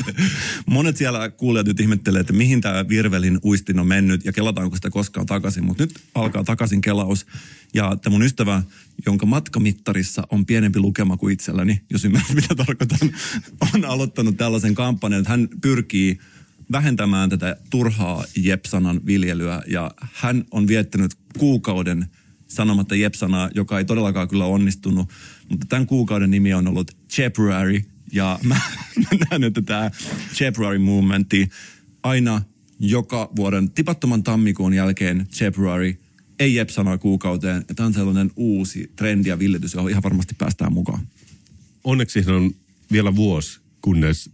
[0.65, 4.89] monet siellä kuulijat nyt ihmettelee, että mihin tämä Virvelin uistin on mennyt ja kelataanko sitä
[4.89, 5.65] koskaan takaisin.
[5.65, 7.25] Mutta nyt alkaa takaisin kelaus.
[7.73, 8.63] Ja tämä mun ystävä,
[9.05, 12.99] jonka matkamittarissa on pienempi lukema kuin itselläni, jos ymmärrät mitä tarkoitan,
[13.73, 16.19] on aloittanut tällaisen kampanjan, että hän pyrkii
[16.71, 19.61] vähentämään tätä turhaa jep-sanan viljelyä.
[19.67, 22.05] Ja hän on viettänyt kuukauden–
[22.47, 25.09] sanomatta Jepsanaa, joka ei todellakaan kyllä onnistunut.
[25.49, 27.81] Mutta tämän kuukauden nimi on ollut February.
[28.11, 28.55] Ja mä,
[29.03, 29.91] mä näen, että tämä
[30.33, 31.49] February movementti
[32.03, 32.41] aina
[32.79, 35.97] joka vuoden tipattoman tammikuun jälkeen February
[36.39, 37.65] ei Jepsanaa kuukauteen.
[37.69, 41.07] Ja tämä on sellainen uusi trendi ja villitys, johon ihan varmasti päästään mukaan.
[41.83, 42.51] Onneksi on
[42.91, 44.29] vielä vuosi, kunnes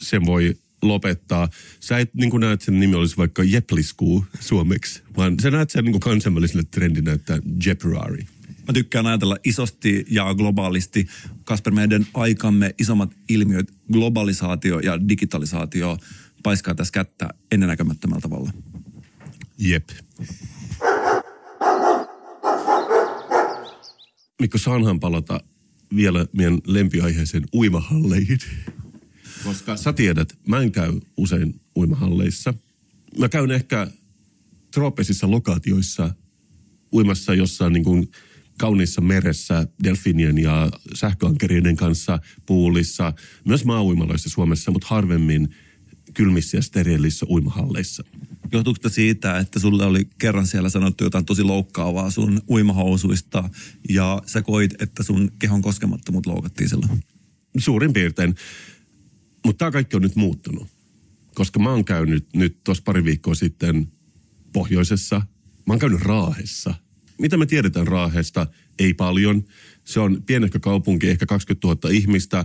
[0.00, 1.48] sen voi lopettaa.
[1.80, 5.84] Sä et niin kuin näet sen nimi olisi vaikka Jepliskuu suomeksi, vaan sä näet sen
[5.84, 8.26] niin kuin kansainväliselle trendinä, että Jeprari.
[8.68, 11.06] Mä tykkään ajatella isosti ja globaalisti.
[11.44, 15.98] Kasper, meidän aikamme isommat ilmiöt, globalisaatio ja digitalisaatio,
[16.42, 18.50] paiskaa tässä kättä ennennäkemättömällä tavalla.
[19.58, 19.88] Jep.
[24.40, 25.40] Mikko, saanhan palata
[25.96, 28.38] vielä meidän lempiaiheeseen uimahalleihin.
[29.48, 32.54] Koska sä tiedät, mä en käy usein uimahalleissa.
[33.18, 33.86] Mä käyn ehkä
[34.74, 36.14] trooppisissa lokaatioissa
[36.92, 38.10] uimassa jossain niin kuin
[38.58, 43.12] kauniissa meressä delfinien ja sähköankerien kanssa puulissa.
[43.44, 45.48] Myös maa-uimaloissa Suomessa, mutta harvemmin
[46.14, 48.04] kylmissä ja steriilissä uimahalleissa.
[48.52, 53.50] Johtuuko siitä, että sulle oli kerran siellä sanottu jotain tosi loukkaavaa sun uimahousuista
[53.88, 57.04] ja sä koit, että sun kehon koskemattomuut loukattiin silloin?
[57.58, 58.34] Suurin piirtein
[59.44, 60.68] Mutta tämä kaikki on nyt muuttunut.
[61.34, 63.92] Koska mä oon käynyt nyt tuossa pari viikkoa sitten
[64.52, 65.16] pohjoisessa.
[65.66, 66.74] Mä oon käynyt Raahessa.
[67.18, 68.46] Mitä me tiedetään Raahesta?
[68.78, 69.44] Ei paljon.
[69.84, 72.44] Se on pienehkö kaupunki, ehkä 20 000 ihmistä.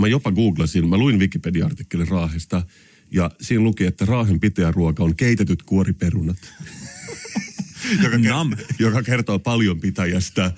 [0.00, 2.62] Mä jopa googlasin, mä luin Wikipedia-artikkelin Raahesta.
[3.10, 6.36] Ja siinä luki, että Raahen ruoka on keitetyt kuoriperunat.
[8.02, 8.52] joka, Nam.
[8.52, 10.52] ker- joka kertoo paljon pitäjästä.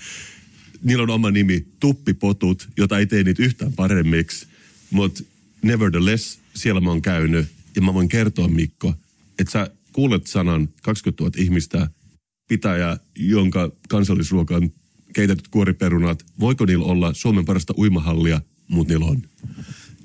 [0.82, 4.46] Niillä on oma nimi, tuppipotut, jota ei tee niitä yhtään paremmiksi.
[4.90, 5.22] Mutta
[5.62, 7.48] nevertheless, siellä mä oon käynyt.
[7.76, 8.94] Ja mä voin kertoa, Mikko,
[9.38, 11.90] että sä kuulet sanan 20 000 ihmistä
[12.48, 14.70] pitäjä, jonka kansallisruoka on
[15.12, 16.24] keitetyt kuoriperunat.
[16.40, 18.40] Voiko niillä olla Suomen parasta uimahallia?
[18.68, 19.22] Mutta niillä on.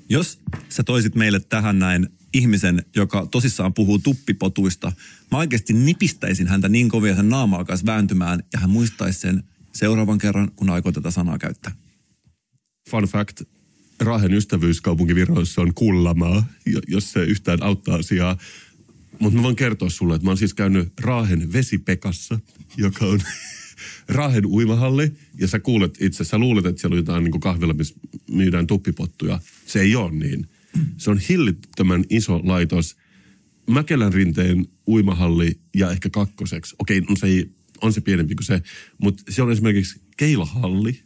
[0.08, 0.38] Jos
[0.68, 4.92] sä toisit meille tähän näin ihmisen, joka tosissaan puhuu tuppipotuista,
[5.30, 10.18] mä oikeasti nipistäisin häntä niin kovia sen naama alkaisi vääntymään ja hän muistaisi sen seuraavan
[10.18, 11.72] kerran, kun aikoo tätä sanaa käyttää.
[12.90, 13.42] Fun fact,
[14.00, 18.38] Raahen ystävyyskaupunki Viroissa on Kullamaa, jo- jos se yhtään auttaa asiaa.
[19.18, 22.40] Mutta mä voin kertoa sulle, että mä oon siis käynyt Raahen vesipekassa,
[22.76, 23.20] joka on
[24.08, 25.12] Raahen uimahalli.
[25.40, 27.94] Ja sä kuulet itse, sä luulet, että siellä on jotain niin kahvilla, missä
[28.30, 29.40] myydään tuppipottuja.
[29.66, 30.46] Se ei ole niin.
[30.96, 32.96] Se on hillittömän iso laitos.
[33.70, 36.76] Mäkelän rinteen uimahalli ja ehkä kakkoseksi.
[36.78, 37.50] Okei, on se, ei-
[37.82, 38.62] on se pienempi kuin se.
[38.98, 41.00] Mutta se on esimerkiksi keilahalli,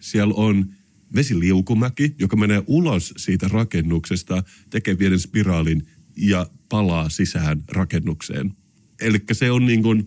[0.00, 0.74] siellä on
[1.14, 8.54] vesiliukumäki, joka menee ulos siitä rakennuksesta, tekee pienen spiraalin ja palaa sisään rakennukseen.
[9.00, 10.06] Eli se on niin kuin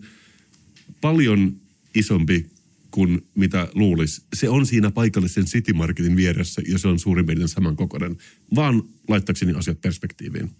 [1.00, 1.56] paljon
[1.94, 2.50] isompi
[2.90, 4.22] kuin mitä luulisi.
[4.34, 8.16] Se on siinä paikallisen City Marketin vieressä ja se on suurin piirtein samankokoinen.
[8.54, 10.50] Vaan laittakseni asiat perspektiiviin.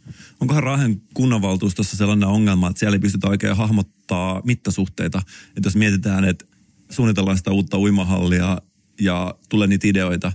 [0.40, 5.22] Onkohan Raahen kunnanvaltuustossa sellainen ongelma, että siellä ei pystytä oikein hahmottaa mittasuhteita.
[5.56, 6.44] Että jos mietitään, että
[6.90, 8.62] suunnitellaan sitä uutta uimahallia
[9.02, 10.32] ja tulee niitä ideoita,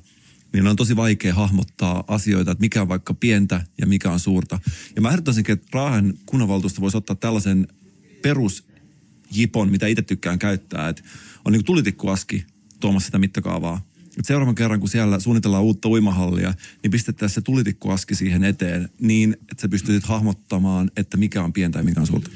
[0.53, 4.59] niin on tosi vaikea hahmottaa asioita, että mikä on vaikka pientä ja mikä on suurta.
[4.95, 7.67] Ja mä ehdottaisinkin, että Raahen kunnanvaltuusto voisi ottaa tällaisen
[8.21, 11.03] perusjipon, mitä itse tykkään käyttää, että
[11.45, 12.45] on niin kuin tulitikkuaski
[12.79, 13.81] tuomassa sitä mittakaavaa.
[14.19, 16.53] Et seuraavan kerran, kun siellä suunnitellaan uutta uimahallia,
[16.83, 21.79] niin pistettäisiin se tulitikkuaski siihen eteen niin, että sä pystyisit hahmottamaan, että mikä on pientä
[21.79, 22.31] ja mikä on suurta.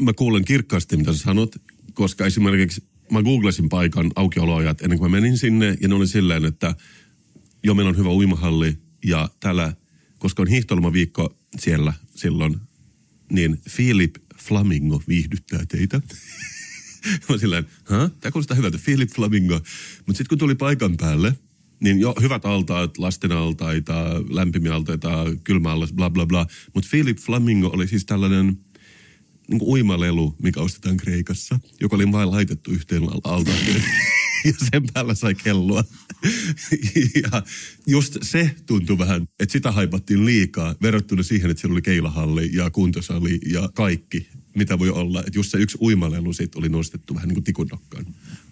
[0.00, 1.56] Mä kuulen kirkkaasti, mitä sä sanot,
[1.94, 6.44] koska esimerkiksi mä googlasin paikan aukioloajat ennen kuin mä menin sinne, ja ne oli silleen,
[6.44, 6.74] että
[7.64, 9.74] jo meillä on hyvä uimahalli, ja täällä,
[10.18, 12.56] koska on hiihtolomaviikko siellä silloin,
[13.32, 16.00] niin Philip Flamingo viihdyttää teitä.
[17.28, 18.10] mä silleen, hä?
[18.20, 19.54] Tämä kuulostaa hyvältä, Philip Flamingo.
[20.06, 21.34] Mutta sitten kun tuli paikan päälle,
[21.80, 23.94] niin jo hyvät altaat, lasten altaita,
[24.30, 26.46] lämpimiä altaita, kylmäallas, bla bla bla.
[26.74, 28.58] Mutta Philip Flamingo oli siis tällainen
[29.50, 33.46] niin uimalelu, mikä ostetaan Kreikassa, joka oli vain laitettu yhteen altaan.
[34.44, 35.84] ja sen päällä sai kelloa.
[37.22, 37.42] ja
[37.86, 42.70] just se tuntui vähän, että sitä haipattiin liikaa verrattuna siihen, että siellä oli keilahalli ja
[42.70, 45.20] kuntosali ja kaikki, mitä voi olla.
[45.20, 47.68] Että just se yksi uimalelu siitä oli nostettu vähän niin kuin tikun.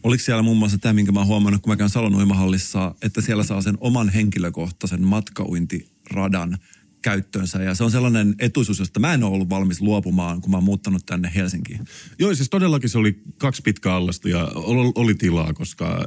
[0.03, 3.21] Oliko siellä muun muassa tämä, minkä mä oon huomannut, kun mä käyn Salon uimahallissa, että
[3.21, 6.59] siellä saa sen oman henkilökohtaisen matkauintiradan
[7.03, 7.63] käyttöönsä.
[7.63, 10.65] Ja se on sellainen etuisuus, josta mä en ole ollut valmis luopumaan, kun mä oon
[10.65, 11.81] muuttanut tänne Helsinkiin.
[12.19, 14.53] Joo, siis todellakin se oli kaksi pitkää allasta ja
[14.95, 16.05] oli, tilaa, koska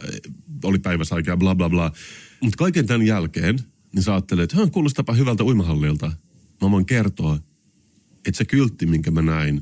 [0.63, 1.91] oli päiväsaikaa, bla bla bla.
[2.41, 3.59] Mutta kaiken tämän jälkeen,
[3.95, 6.11] niin sä ajattelet, että "Hän, kuulostapa hyvältä uimahallilta.
[6.61, 7.39] Mä voin kertoa,
[8.25, 9.61] että se kyltti, minkä mä näin,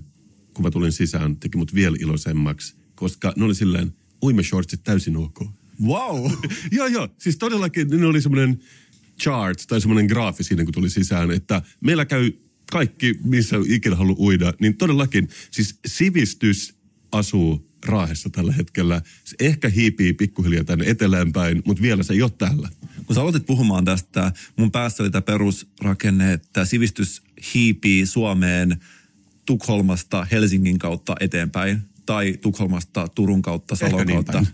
[0.54, 2.76] kun mä tulin sisään, teki mut vielä iloisemmaksi.
[2.96, 5.39] Koska ne oli silleen, uimashortsit täysin ok.
[5.84, 6.32] Wow!
[6.72, 7.08] joo, joo.
[7.18, 8.60] Siis todellakin ne oli semmoinen
[9.22, 12.32] chart tai semmoinen graafi siinä, kun tuli sisään, että meillä käy
[12.72, 16.76] kaikki, missä ikinä haluaa uida, niin todellakin, siis sivistys
[17.12, 19.02] asuu Raahessa tällä hetkellä.
[19.24, 22.70] Se ehkä hiipii pikkuhiljaa tänne etelään päin, mutta vielä se ei ole täällä.
[23.06, 27.22] Kun sä aloitit puhumaan tästä, mun päässä oli tämä perusrakenne, että sivistys
[27.54, 28.78] hiipii Suomeen
[29.46, 34.46] Tukholmasta Helsingin kautta eteenpäin tai Tukholmasta Turun kautta Salon niin kautta.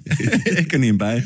[0.58, 1.23] Ehkä niin päin.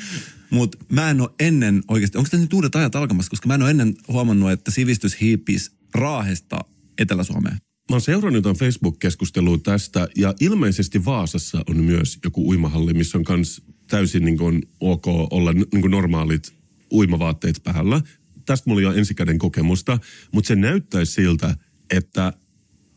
[0.50, 3.62] Mutta mä en ole ennen oikeasti, onko tässä nyt uudet ajat alkamassa, koska mä en
[3.62, 6.60] ole ennen huomannut, että sivistys hiipisi Raahesta
[6.98, 7.58] Etelä-Suomeen.
[7.90, 13.24] Mä oon seurannut jotain Facebook-keskustelua tästä ja ilmeisesti Vaasassa on myös joku uimahalli, missä on
[13.24, 16.54] kans täysin niin kuin ok olla niin kuin normaalit
[16.92, 18.02] uimavaatteet päällä.
[18.46, 20.00] Tästä mulla ei ole ensikäden kokemusta,
[20.32, 21.56] mutta se näyttäisi siltä,
[21.90, 22.34] että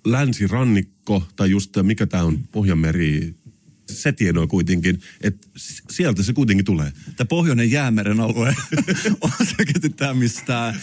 [0.07, 3.35] länsirannikko tai just tämä, mikä tämä on, Pohjanmeri,
[4.01, 5.49] se tiedoo kuitenkin, että
[5.91, 6.93] sieltä se kuitenkin tulee.
[7.17, 8.57] Tämä pohjoinen jäämeren alue
[9.21, 10.75] on selkeästi tämä, mistä tämä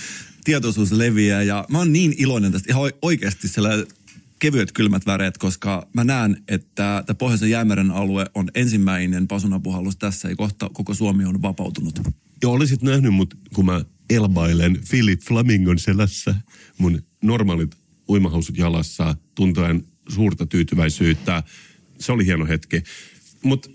[0.43, 1.43] tietoisuus leviää.
[1.43, 3.69] Ja mä oon niin iloinen tästä ihan oikeasti siellä
[4.39, 10.29] kevyet kylmät väreet, koska mä näen, että tämä pohjoisen jäämeren alue on ensimmäinen pasunapuhallus tässä
[10.29, 11.99] ja kohta koko Suomi on vapautunut.
[12.41, 16.35] Ja olisit nähnyt mut, kun mä elbailen Philip Flamingon selässä
[16.77, 17.75] mun normaalit
[18.09, 21.43] uimahousut jalassa, tuntuen suurta tyytyväisyyttä.
[21.99, 22.83] Se oli hieno hetki.
[23.43, 23.69] Mutta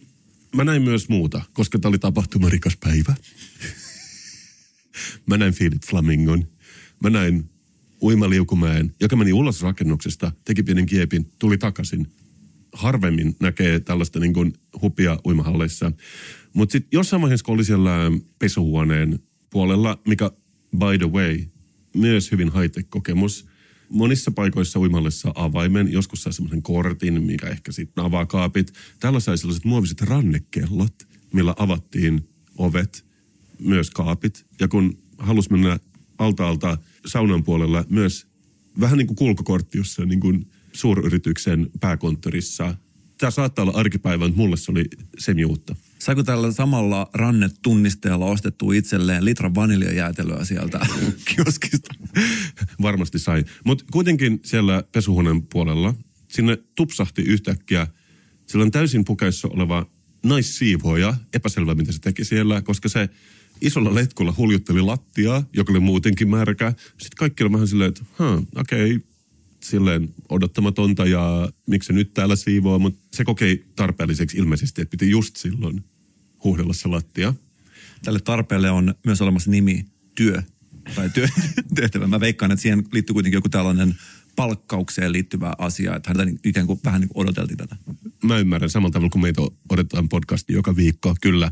[0.56, 3.14] mä näin myös muuta, koska tämä oli tapahtumarikas päivä.
[5.30, 6.48] mä näin Philip Flamingon.
[7.02, 7.50] Mä näin
[8.02, 12.06] uimaliukumäen, joka meni ulos rakennuksesta, teki pienen kiepin, tuli takaisin.
[12.72, 15.92] Harvemmin näkee tällaista niin kuin hupia uimahalleissa.
[16.52, 17.92] Mutta sitten jossain vaiheessa, kun oli siellä
[18.38, 19.18] pesuhuoneen
[19.50, 20.30] puolella, mikä
[20.78, 21.44] by the way,
[21.96, 23.46] myös hyvin high kokemus
[23.88, 28.72] Monissa paikoissa uimallessa avaimen, joskus saa semmoisen kortin, mikä ehkä sitten avaa kaapit.
[29.00, 30.94] Täällä sai sellaiset muoviset rannekellot,
[31.32, 33.04] millä avattiin ovet,
[33.58, 34.46] myös kaapit.
[34.60, 35.78] Ja kun halusi mennä
[36.18, 38.26] altaalta saunan puolella myös
[38.80, 42.74] vähän niin kuin kulkukortti jossain niin kuin suuryrityksen pääkonttorissa.
[43.18, 44.84] Tämä saattaa olla arkipäivä, mutta mulle se oli
[45.18, 45.76] semiuutta.
[46.04, 50.86] Saiko tällä samalla rannetunnisteella ostettu itselleen litran vaniljajäätelöä sieltä
[51.34, 51.94] kioskista?
[52.82, 53.44] Varmasti sai.
[53.64, 55.94] Mutta kuitenkin siellä pesuhuoneen puolella
[56.28, 57.86] sinne tupsahti yhtäkkiä
[58.54, 59.86] on täysin pukeissa oleva
[60.24, 61.14] naissiivoja.
[61.32, 63.08] Epäselvä, mitä se teki siellä, koska se
[63.60, 66.72] isolla letkulla huljutteli lattiaa, joka oli muutenkin märkä.
[66.88, 68.04] Sitten kaikki oli vähän silleen, että
[68.56, 69.08] okei, okay,
[69.62, 75.10] silleen odottamatonta ja miksi se nyt täällä siivoo, mutta se kokei tarpeelliseksi ilmeisesti, että piti
[75.10, 75.84] just silloin
[76.44, 77.34] huuhdella se lattia.
[78.04, 80.42] Tälle tarpeelle on myös olemassa nimi työ
[80.94, 81.28] tai työ,
[81.74, 82.06] tehtävä.
[82.06, 83.94] Mä veikkaan, että siihen liittyy kuitenkin joku tällainen
[84.36, 87.76] palkkaukseen liittyvä asia, että häntä ikään kuin vähän niin kuin odoteltiin tätä.
[88.22, 91.50] Mä ymmärrän samalla tavalla, kun meitä odotetaan podcasti joka viikko, kyllä.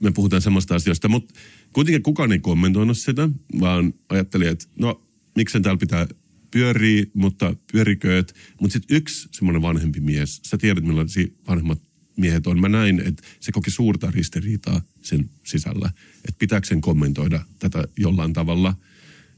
[0.00, 1.34] Me puhutaan samasta asioista, mutta
[1.72, 3.28] kuitenkin kukaan ei kommentoinut sitä,
[3.60, 6.06] vaan ajatteli, että no, miksen täällä pitää
[6.50, 8.34] pyörii, mutta pyörikööt.
[8.60, 11.82] Mutta sitten yksi semmoinen vanhempi mies, sä tiedät millaisia vanhemmat
[12.20, 12.60] miehet on.
[12.60, 15.90] Mä näin, että se koki suurta ristiriitaa sen sisällä.
[16.14, 18.76] Että pitääkö sen kommentoida tätä jollain tavalla.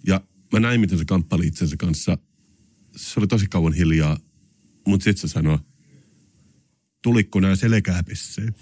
[0.06, 0.20] Ja
[0.52, 2.18] mä näin, miten se kamppaili itsensä kanssa.
[2.96, 4.18] Se oli tosi kauan hiljaa,
[4.86, 5.58] mutta sitten se sanoi,
[7.02, 8.54] tulikko nämä selkääpisseen?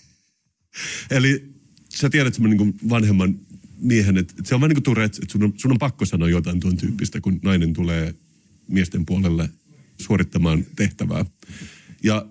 [1.10, 1.54] Eli
[1.88, 3.40] sä tiedät semmoinen niin vanhemman
[3.78, 6.28] miehen, että, se on vähän niin kuin Tourette's, että sun on, sun on pakko sanoa
[6.28, 8.14] jotain tuon tyyppistä, kun nainen tulee
[8.68, 9.50] miesten puolelle
[10.00, 11.24] suorittamaan tehtävää.
[12.02, 12.26] Ja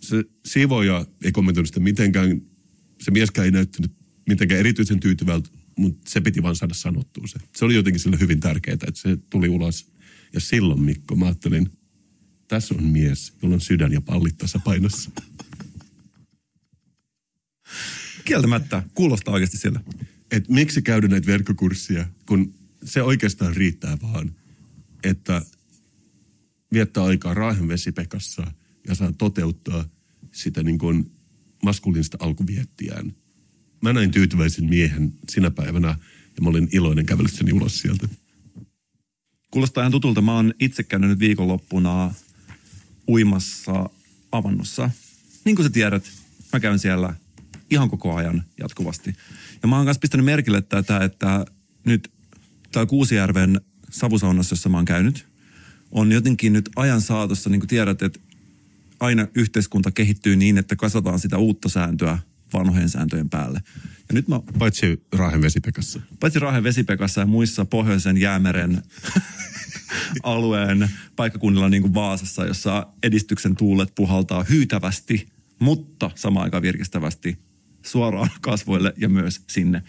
[0.00, 2.42] se siivoja ei kommentoinut sitä mitenkään,
[3.00, 3.92] se mieskään ei näyttänyt
[4.28, 7.38] mitenkään erityisen tyytyvältä, mutta se piti vaan saada sanottua se.
[7.56, 9.92] Se oli jotenkin sille hyvin tärkeää, että se tuli ulos.
[10.32, 11.70] Ja silloin Mikko, mä ajattelin,
[12.48, 15.10] tässä on mies, jolla on sydän ja pallit tasapainossa.
[18.24, 19.80] Kieltämättä, kuulostaa oikeasti sillä.
[20.30, 24.34] Et miksi käydä näitä verkkokurssia, kun se oikeastaan riittää vaan,
[25.04, 25.42] että
[26.72, 28.52] viettää aikaa Raahen vesipekassa
[28.88, 29.84] ja saa toteuttaa
[30.32, 31.12] sitä niin kuin
[31.64, 33.12] maskuliinista alkuviettiään.
[33.80, 35.88] Mä näin tyytyväisen miehen sinä päivänä
[36.36, 38.08] ja mä olin iloinen kävellessäni ulos sieltä.
[39.50, 40.22] Kuulostaa ihan tutulta.
[40.22, 42.14] Mä oon itse käynyt nyt viikonloppuna
[43.08, 43.90] uimassa
[44.32, 44.90] avannossa.
[45.44, 46.10] Niin kuin sä tiedät,
[46.52, 47.14] mä käyn siellä
[47.70, 49.14] ihan koko ajan jatkuvasti.
[49.62, 51.46] Ja mä oon myös pistänyt merkille tätä, että
[51.84, 52.10] nyt
[52.72, 55.26] täällä Kuusijärven savusaunassa, jossa mä oon käynyt,
[55.90, 58.20] on jotenkin nyt ajan saatossa, niin kuin tiedät, että
[59.00, 62.18] aina yhteiskunta kehittyy niin, että kasataan sitä uutta sääntöä
[62.52, 63.62] vanhojen sääntöjen päälle.
[64.08, 66.00] Ja nyt mä, paitsi Raahen vesipekassa.
[66.20, 68.82] Paitsi Raahen vesipekassa ja muissa pohjoisen jäämeren
[70.22, 77.38] alueen paikkakunnilla niin kuin Vaasassa, jossa edistyksen tuulet puhaltaa hyytävästi, mutta samaan aikaan virkistävästi
[77.82, 79.82] suoraan kasvoille ja myös sinne.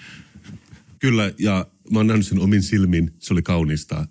[1.00, 3.14] Kyllä, ja mä oon nähnyt sen omin silmin.
[3.20, 4.08] Se oli kaunista.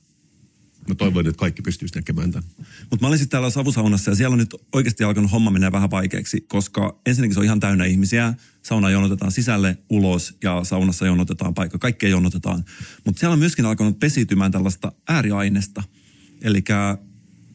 [0.88, 2.50] Mä toivon, että kaikki pystyisi näkemään tämän.
[2.90, 5.90] Mutta mä olin sitten täällä savusaunassa ja siellä on nyt oikeasti alkanut homma mennä vähän
[5.90, 8.34] vaikeaksi, koska ensinnäkin se on ihan täynnä ihmisiä.
[8.62, 11.78] Sauna jonotetaan sisälle, ulos ja saunassa jonotetaan paikka.
[11.78, 12.64] Kaikkea jonotetaan.
[13.04, 15.82] Mutta siellä on myöskin alkanut pesiytymään tällaista ääriainesta.
[16.42, 16.64] Eli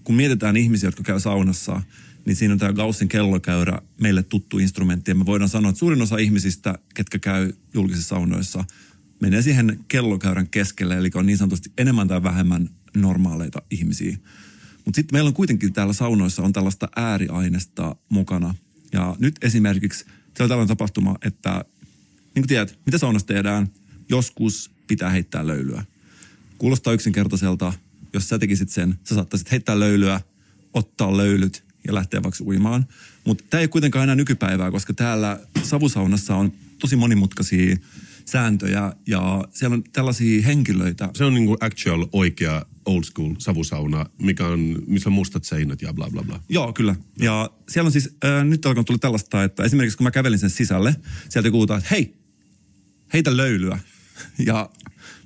[0.04, 1.82] kun mietitään ihmisiä, jotka käy saunassa,
[2.26, 5.12] niin siinä on tämä Gaussin kellokäyrä meille tuttu instrumentti.
[5.12, 8.64] Ja me voidaan sanoa, että suurin osa ihmisistä, ketkä käy julkisissa saunoissa,
[9.22, 14.18] menee siihen kellokäyrän keskelle, eli on niin sanotusti enemmän tai vähemmän normaaleita ihmisiä.
[14.86, 18.56] Mutta sitten meillä on kuitenkin täällä saunoissa on tällaista ääriainesta mukana.
[18.92, 20.06] Ja nyt esimerkiksi
[20.38, 21.66] se on tällainen tapahtuma, että
[22.36, 23.68] niin kuin tiedät, mitä saunassa tehdään,
[24.10, 25.86] joskus pitää heittää löylyä.
[26.58, 27.74] Kuulostaa yksinkertaiselta,
[28.14, 30.22] jos sä tekisit sen, sä saattaisit heittää löylyä,
[30.74, 32.86] ottaa löylyt ja lähteä vaikka uimaan.
[33.26, 37.78] Mutta tämä ei kuitenkaan enää nykypäivää, koska täällä savusaunassa on tosi monimutkaisia
[38.26, 41.10] sääntöjä ja siellä on tällaisia henkilöitä.
[41.14, 45.94] Se on niinku actual oikea old school savusauna, mikä on, missä on mustat seinät ja
[45.94, 46.42] bla bla bla.
[46.50, 46.96] Joo, kyllä.
[47.20, 50.50] Ja siellä on siis, äh, nyt alkanut tulla tällaista, että esimerkiksi kun mä kävelin sen
[50.50, 50.96] sisälle,
[51.30, 52.14] sieltä kuulutaan, että hei,
[53.14, 53.80] heitä löylyä.
[54.46, 54.70] Ja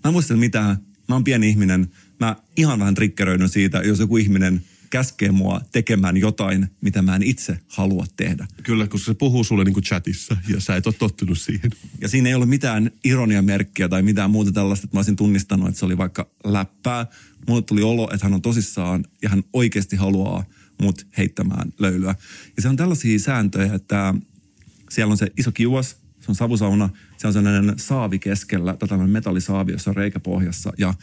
[0.04, 0.78] mä en muista mitään.
[1.08, 1.92] Mä oon pieni ihminen.
[2.20, 7.24] Mä ihan vähän triggeröidyn siitä, jos joku ihminen käskee mua tekemään jotain, mitä mä en
[7.24, 8.48] itse halua tehdä.
[8.64, 11.72] Kyllä, koska se puhuu sulle niin kuin chatissa ja sä et ole tottunut siihen.
[12.02, 15.80] Ja siinä ei ole mitään ironiamerkkiä tai mitään muuta tällaista, että mä olisin tunnistanut, että
[15.80, 17.06] se oli vaikka läppää.
[17.48, 20.44] Mulle tuli olo, että hän on tosissaan ja hän oikeasti haluaa
[20.82, 22.16] mut heittämään löylyä.
[22.56, 24.14] Ja se on tällaisia sääntöjä, että
[24.90, 25.98] siellä on se iso kiuas,
[26.28, 30.74] se on savusauna, se on sellainen saavi keskellä, tällainen metallisaavi, jossa on reikä pohjassa.
[30.78, 30.94] Ja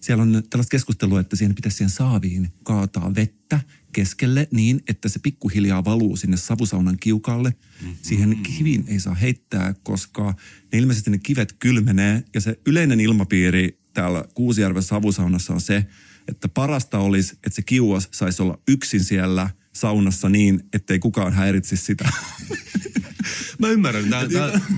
[0.00, 3.60] siellä on tällaista keskustelua, että siihen pitäisi siihen saaviin kaataa vettä
[3.92, 7.50] keskelle niin, että se pikkuhiljaa valuu sinne savusaunan kiukalle.
[7.50, 7.96] Mm-hmm.
[8.02, 10.34] Siihen kiviin ei saa heittää, koska
[10.72, 15.86] ne ilmeisesti ne kivet kylmenee ja se yleinen ilmapiiri täällä Kuusijärven savusaunassa on se,
[16.28, 21.84] että parasta olisi, että se kiuas saisi olla yksin siellä saunassa niin, ettei kukaan häiritsisi
[21.84, 22.08] sitä.
[23.58, 24.04] Mä ymmärrän.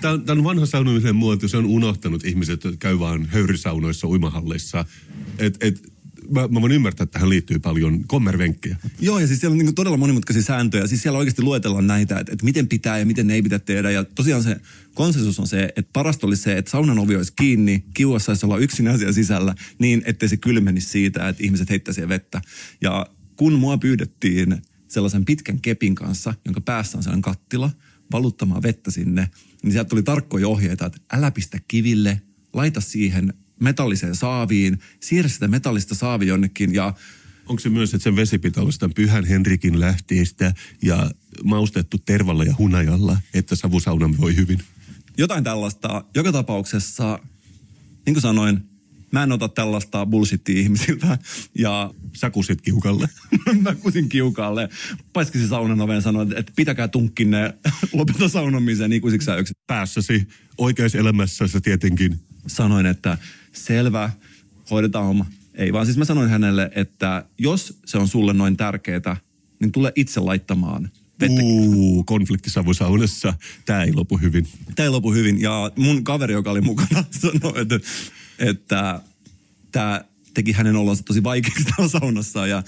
[0.00, 1.48] Tämä on vanha saunomisen muoto.
[1.48, 4.84] Se on unohtanut ihmiset, jotka käy vaan höyrysaunoissa, uimahalleissa.
[5.38, 5.94] Et, et,
[6.30, 8.76] mä, mä voin ymmärtää, että tähän liittyy paljon kommervenkkejä.
[9.00, 10.86] Joo, ja siis siellä on niin todella monimutkaisia sääntöjä.
[10.86, 13.90] Siis siellä oikeasti luetellaan näitä, että, että miten pitää ja miten ei pitää tehdä.
[13.90, 14.56] Ja tosiaan se
[14.94, 18.58] konsensus on se, että parasta olisi se, että saunan ovi olisi kiinni, kiuas saisi olla
[18.58, 22.40] yksin asia sisällä, niin ettei se kylmenisi siitä, että ihmiset heittäisi vettä.
[22.80, 27.70] Ja kun mua pyydettiin sellaisen pitkän kepin kanssa, jonka päässä on sellainen kattila,
[28.14, 29.30] valuttamaan vettä sinne,
[29.62, 32.20] niin sieltä tuli tarkkoja ohjeita, että älä pistä kiville,
[32.52, 36.94] laita siihen metalliseen saaviin, siirrä sitä metallista saavi jonnekin ja
[37.46, 41.10] Onko se myös, että sen vesi pitää olla sitä Pyhän Henrikin lähteistä ja
[41.44, 44.58] maustettu tervalla ja hunajalla, että savusauna voi hyvin?
[45.18, 46.04] Jotain tällaista.
[46.14, 47.18] Joka tapauksessa,
[48.06, 48.60] niin kuin sanoin,
[49.14, 51.18] mä en ota tällaista bullshittia ihmisiltä.
[51.58, 53.08] Ja Sä kusit kiukalle.
[53.62, 54.68] mä kusin kiukalle.
[55.12, 57.54] Paiskisin saunan oveen ja sanoin, että pitäkää tunkkinne,
[57.92, 59.56] lopeta saunomisen, niin kusiksi sä yksin.
[59.66, 62.20] Päässäsi, oikeassa elämässä sä tietenkin.
[62.46, 63.18] Sanoin, että
[63.52, 64.10] selvä,
[64.70, 65.26] hoidetaan homma.
[65.54, 69.16] Ei vaan siis mä sanoin hänelle, että jos se on sulle noin tärkeää,
[69.60, 70.90] niin tule itse laittamaan
[71.20, 71.42] vettä.
[71.42, 73.34] Uu, konfliktisavusaunassa.
[73.66, 74.48] Tää ei lopu hyvin.
[74.74, 75.40] Tämä ei lopu hyvin.
[75.40, 77.80] Ja mun kaveri, joka oli mukana, sanoi, että,
[78.38, 79.00] että
[79.72, 80.04] tämä
[80.34, 82.46] teki hänen olonsa tosi vaikeaksi täällä saunassa.
[82.46, 82.62] Ja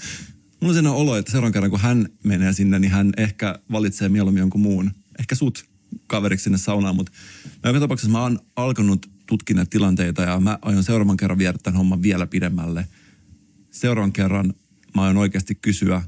[0.59, 4.41] mulla on olo, että seuraavan kerran kun hän menee sinne, niin hän ehkä valitsee mieluummin
[4.41, 4.91] jonkun muun.
[5.19, 5.65] Ehkä sut
[6.07, 7.11] kaveriksi sinne saunaan, mutta
[7.63, 11.77] mä joka tapauksessa mä oon alkanut tutkia tilanteita ja mä aion seuraavan kerran viedä tämän
[11.77, 12.87] homman vielä pidemmälle.
[13.71, 14.53] Seuraavan kerran
[14.95, 16.01] mä aion oikeasti kysyä,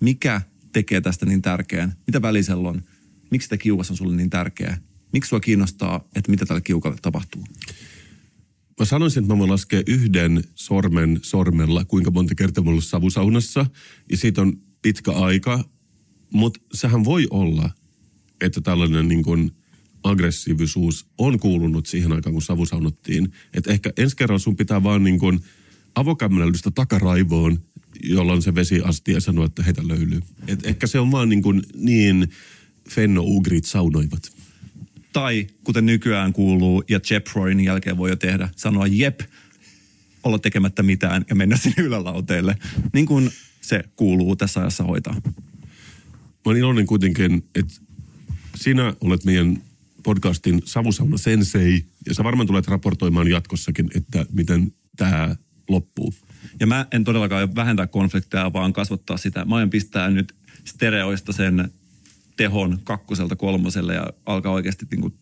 [0.00, 0.40] mikä
[0.72, 1.94] tekee tästä niin tärkeän?
[2.06, 2.82] Mitä välisellä on?
[3.30, 4.78] Miksi tämä kiuas on sulle niin tärkeä?
[5.12, 7.44] Miksi sua kiinnostaa, että mitä tällä kiukalle tapahtuu?
[8.78, 13.66] Mä sanoisin, että mä voin laskea yhden sormen sormella, kuinka monta kertaa mä ollut savusaunassa.
[14.10, 14.52] Ja siitä on
[14.82, 15.64] pitkä aika.
[16.32, 17.70] Mutta sehän voi olla,
[18.40, 19.50] että tällainen niin kuin
[20.02, 23.32] aggressiivisuus on kuulunut siihen aikaan, kun savusaunottiin.
[23.54, 25.40] Että ehkä ensi kerralla sun pitää vaan niin kuin
[25.94, 27.58] avokämmenellystä takaraivoon,
[28.02, 30.20] jolloin se vesi asti ja sanoa, että heitä löylyy.
[30.46, 32.28] Et ehkä se on vaan niin, kuin niin
[32.90, 34.37] fenno-ugrit saunoivat.
[35.12, 39.20] Tai kuten nykyään kuuluu ja Jep Roynin jälkeen voi jo tehdä, sanoa jep,
[40.22, 42.56] olla tekemättä mitään ja mennä sinne ylälauteille.
[42.92, 43.30] Niin kuin
[43.60, 45.14] se kuuluu tässä ajassa hoitaa.
[45.14, 47.74] Mä oon iloinen kuitenkin, että
[48.56, 49.62] sinä olet meidän
[50.02, 55.36] podcastin savusauna sensei, ja sä varmaan tulet raportoimaan jatkossakin, että miten tämä
[55.68, 56.14] loppuu.
[56.60, 59.44] Ja mä en todellakaan vähentää konflikteja, vaan kasvattaa sitä.
[59.44, 60.34] Mä aion pistää nyt
[60.64, 61.70] stereoista sen
[62.38, 65.14] tehon kakkoselta kolmoselle ja alkaa oikeasti, niin kuin,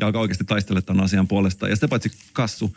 [0.00, 1.68] ja alkaa oikeasti taistella tämän asian puolesta.
[1.68, 2.76] Ja sitä paitsi Kassu,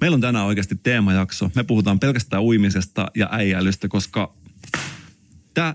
[0.00, 1.50] meillä on tänään oikeasti teemajakso.
[1.54, 4.34] Me puhutaan pelkästään uimisesta ja äijäilystä, koska
[5.54, 5.74] tämä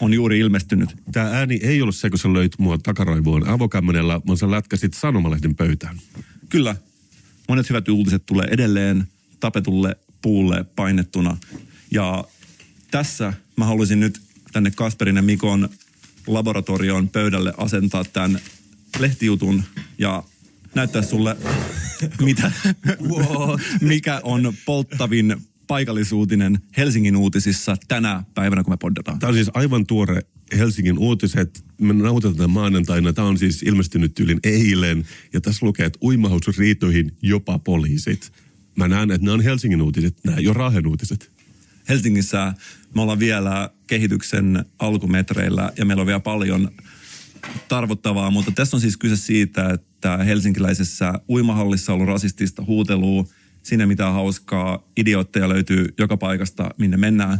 [0.00, 0.96] on juuri ilmestynyt.
[1.12, 5.54] Tämä ääni ei ollut se, kun sä löit mua takaraivoon avokämmenellä, vaan sä lätkäsit sanomalehden
[5.54, 5.98] pöytään.
[6.48, 6.76] Kyllä,
[7.48, 9.08] monet hyvät uutiset tulee edelleen
[9.40, 11.36] tapetulle puulle painettuna.
[11.90, 12.24] Ja
[12.90, 14.20] tässä mä haluaisin nyt
[14.52, 15.68] tänne Kasperin ja Mikon
[16.26, 18.40] laboratorion pöydälle asentaa tämän
[18.98, 19.62] lehtijutun
[19.98, 20.22] ja
[20.74, 21.36] näyttää sulle,
[22.20, 22.52] mitä,
[23.80, 29.18] mikä on polttavin paikallisuutinen Helsingin uutisissa tänä päivänä, kun me poddataan.
[29.18, 30.22] Tämä on siis aivan tuore
[30.58, 31.64] Helsingin uutiset.
[31.80, 33.12] Me nautetaan maanantaina.
[33.12, 35.04] Tämä on siis ilmestynyt tyylin eilen.
[35.32, 38.32] Ja tässä lukee, että uimahoususriitoihin jopa poliisit.
[38.76, 41.31] Mä näen, että nämä on Helsingin uutiset, nämä ei ole Raahen uutiset.
[41.92, 42.54] Helsingissä
[42.94, 46.70] me ollaan vielä kehityksen alkumetreillä ja meillä on vielä paljon
[47.68, 53.24] tarvottavaa, mutta tässä on siis kyse siitä, että helsinkiläisessä uimahallissa on ollut rasistista huutelua,
[53.62, 57.38] sinne mitään hauskaa, idiootteja löytyy joka paikasta, minne mennään.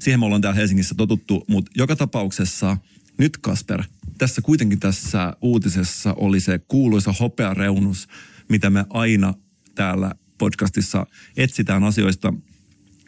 [0.00, 2.76] Siihen me ollaan täällä Helsingissä totuttu, mutta joka tapauksessa
[3.18, 3.82] nyt Kasper,
[4.18, 8.08] tässä kuitenkin tässä uutisessa oli se kuuluisa hopeareunus,
[8.48, 9.34] mitä me aina
[9.74, 12.34] täällä podcastissa etsitään asioista.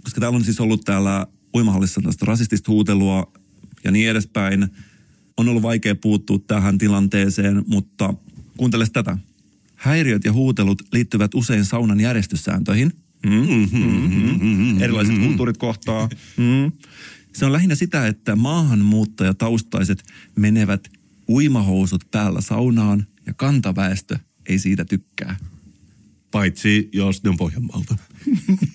[0.04, 3.32] Koska täällä on siis ollut täällä uimahallissa tästä rasistista huutelua
[3.84, 4.68] ja niin edespäin.
[5.36, 8.14] On ollut vaikea puuttua tähän tilanteeseen, mutta
[8.56, 9.18] kuuntele tätä.
[9.76, 12.92] Häiriöt ja huutelut liittyvät usein saunan järjestyssääntöihin.
[13.26, 14.82] Mm-hmm.
[14.82, 16.08] Erilaiset kulttuurit kohtaa.
[16.36, 16.72] Mm.
[17.32, 20.04] Se on lähinnä sitä, että maahanmuuttajataustaiset
[20.36, 20.90] menevät
[21.28, 25.36] uimahousut päällä saunaan ja kantaväestö ei siitä tykkää.
[26.30, 27.96] Paitsi jos ne on Pohjanmaalta.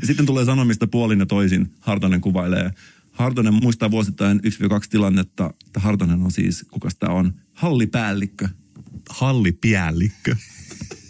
[0.00, 1.74] ja sitten tulee sanomista puolin ja toisin.
[1.80, 2.70] Hartonen kuvailee.
[3.12, 4.42] Hartonen muistaa vuosittain 1-2
[4.90, 8.48] tilannetta, että Hartonen on siis, kuka tämä on, hallipäällikkö.
[9.08, 10.36] Hallipiällikkö.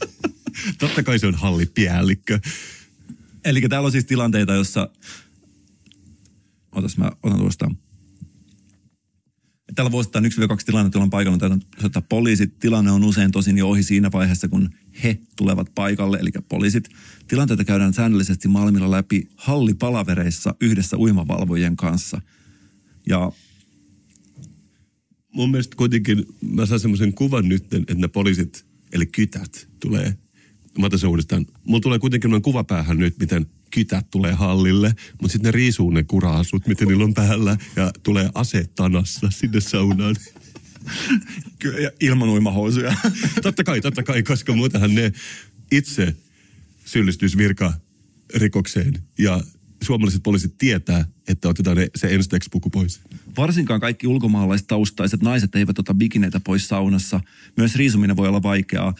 [0.79, 2.41] Totta kai se on hallipiällikkö.
[3.45, 4.89] Eli täällä on siis tilanteita, jossa...
[6.73, 7.71] Otas mä otan tuosta.
[9.75, 10.29] Täällä vuosittain 1-2
[10.67, 12.59] tilannetta, jolla on paikalla että poliisit.
[12.59, 14.71] Tilanne on usein tosin jo ohi siinä vaiheessa, kun
[15.05, 16.89] he tulevat paikalle, eli poliisit.
[17.29, 22.21] Tilanteita käydään säännöllisesti Malmilla läpi hallipalavereissa yhdessä uimavalvojien kanssa.
[23.09, 23.33] Ja
[25.33, 30.17] mun mielestä kuitenkin mä saan semmoisen kuvan nyt, että ne poliisit, eli kytät, tulee
[30.79, 31.47] mä otan sen uudestaan.
[31.65, 36.03] Mulla tulee kuitenkin noin kuvapäähän nyt, miten kytät tulee hallille, mutta sitten ne riisuu ne
[36.03, 40.17] kuraasut, miten niillä on päällä, ja tulee aseet tanassa sinne saunaan.
[41.59, 42.95] Kyllä, ilman uimahousuja.
[43.43, 45.13] totta kai, totta kai, koska muutenhan ne
[45.73, 46.17] itse
[46.85, 49.41] syyllistyisi virkarikokseen, ja
[49.83, 53.01] suomalaiset poliisit tietää, että otetaan ne, se enstex-puku pois.
[53.37, 57.21] Varsinkaan kaikki ulkomaalaistaustaiset naiset eivät ota bikineitä pois saunassa.
[57.57, 58.95] Myös riisuminen voi olla vaikeaa.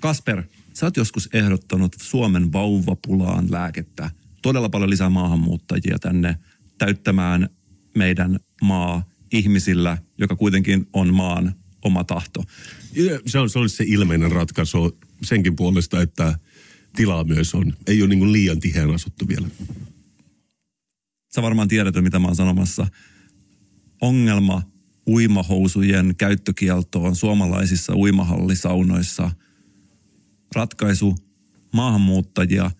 [0.00, 0.42] Kasper,
[0.76, 4.10] Sä oot joskus ehdottanut Suomen vauvapulaan lääkettä.
[4.42, 6.38] Todella paljon lisää maahanmuuttajia tänne
[6.78, 7.48] täyttämään
[7.94, 12.44] meidän maa ihmisillä, joka kuitenkin on maan oma tahto.
[13.26, 16.38] Se, on, se olisi se ilmeinen ratkaisu senkin puolesta, että
[16.96, 17.74] tilaa myös on.
[17.86, 19.48] Ei ole niin liian tiheän asuttu vielä.
[21.34, 22.86] Sä varmaan tiedät, mitä mä oon sanomassa.
[24.00, 24.62] Ongelma
[25.08, 29.30] uimahousujen käyttökieltoon suomalaisissa uimahallisaunoissa–
[30.54, 31.16] ratkaisu
[31.72, 32.70] maahanmuuttajia.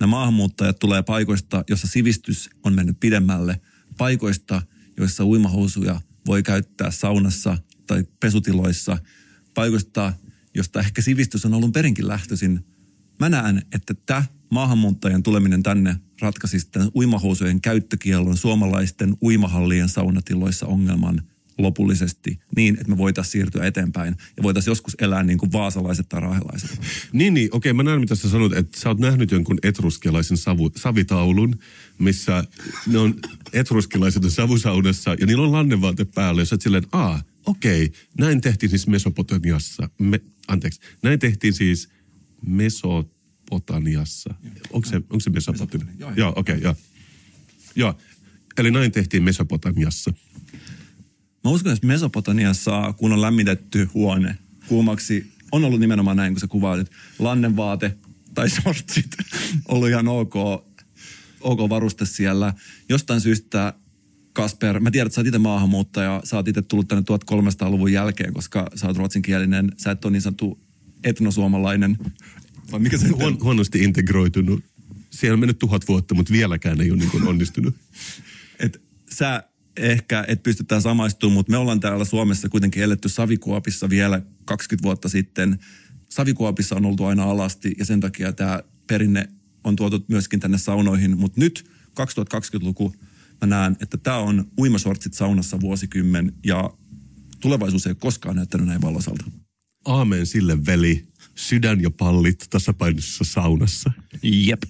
[0.00, 3.60] Nämä maahanmuuttajat tulee paikoista, jossa sivistys on mennyt pidemmälle.
[3.98, 4.62] Paikoista,
[4.96, 8.98] joissa uimahousuja voi käyttää saunassa tai pesutiloissa.
[9.54, 10.12] Paikoista,
[10.54, 12.64] josta ehkä sivistys on ollut perinkin lähtöisin.
[13.20, 21.22] Mä näen, että tämä maahanmuuttajien tuleminen tänne ratkaisi tämän uimahousujen käyttökiellon suomalaisten uimahallien saunatiloissa ongelman–
[21.58, 26.20] lopullisesti niin, että me voitaisiin siirtyä eteenpäin ja voitaisiin joskus elää niin kuin vaasalaiset tai
[26.20, 26.80] raahelaiset.
[27.12, 30.70] Niin, niin okei, mä näen mitä sä sanot, että sä oot nähnyt jonkun etruskialaisen savu,
[30.76, 31.58] savitaulun,
[31.98, 32.44] missä
[32.86, 33.14] ne on
[33.54, 38.70] etruskilaiset on savusaunassa ja niillä on lannevaate päällä ja sä silleen, aa, okei, näin tehtiin
[38.70, 41.88] siis Mesopotamiassa, me, anteeksi, näin tehtiin siis
[42.46, 44.34] Mesopotamiassa.
[44.72, 45.94] Onko se, onko se Mesopotamia?
[45.98, 46.76] Joo, joo okei, okay, joo.
[47.76, 47.98] Joo,
[48.58, 50.12] eli näin tehtiin Mesopotamiassa.
[51.44, 54.38] Mä uskon, että Mesopotamiassa, kun on lämmitetty huone
[54.68, 56.90] kuumaksi, on ollut nimenomaan näin, kun sä kuvailit.
[57.18, 57.96] Lannenvaate
[58.34, 59.16] tai sortsit
[59.68, 60.34] ollut ihan ok,
[61.44, 62.54] ok varuste siellä.
[62.88, 63.74] Jostain syystä
[64.32, 68.34] Kasper, mä tiedän, että sä oot itse maahanmuuttaja, sä oot itse tullut tänne 1300-luvun jälkeen,
[68.34, 70.58] koska sä oot ruotsinkielinen, sä et ole niin sanottu
[71.04, 71.98] etnosuomalainen.
[72.72, 74.64] Vai mikä se Huon, huonosti integroitunut.
[75.10, 77.74] Siellä on mennyt tuhat vuotta, mutta vieläkään ei ole niin onnistunut.
[78.58, 78.82] Et
[79.12, 79.42] sä
[79.76, 85.08] ehkä et pystytään samaistumaan, mutta me ollaan täällä Suomessa kuitenkin eletty Savikuopissa vielä 20 vuotta
[85.08, 85.58] sitten.
[86.08, 89.28] Savikuopissa on oltu aina alasti ja sen takia tämä perinne
[89.64, 91.18] on tuotu myöskin tänne saunoihin.
[91.18, 92.94] Mutta nyt 2020-luku
[93.40, 96.70] mä näen, että tämä on uimasortsit saunassa vuosikymmen ja
[97.40, 99.24] tulevaisuus ei ole koskaan näyttänyt näin valosalta.
[99.84, 101.04] Aamen sille veli.
[101.34, 103.92] Sydän ja pallit tasapainossa saunassa.
[104.22, 104.62] Jep.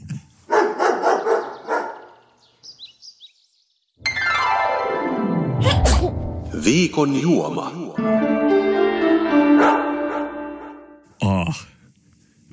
[6.64, 7.72] Viikon juoma.
[11.20, 11.66] Ah,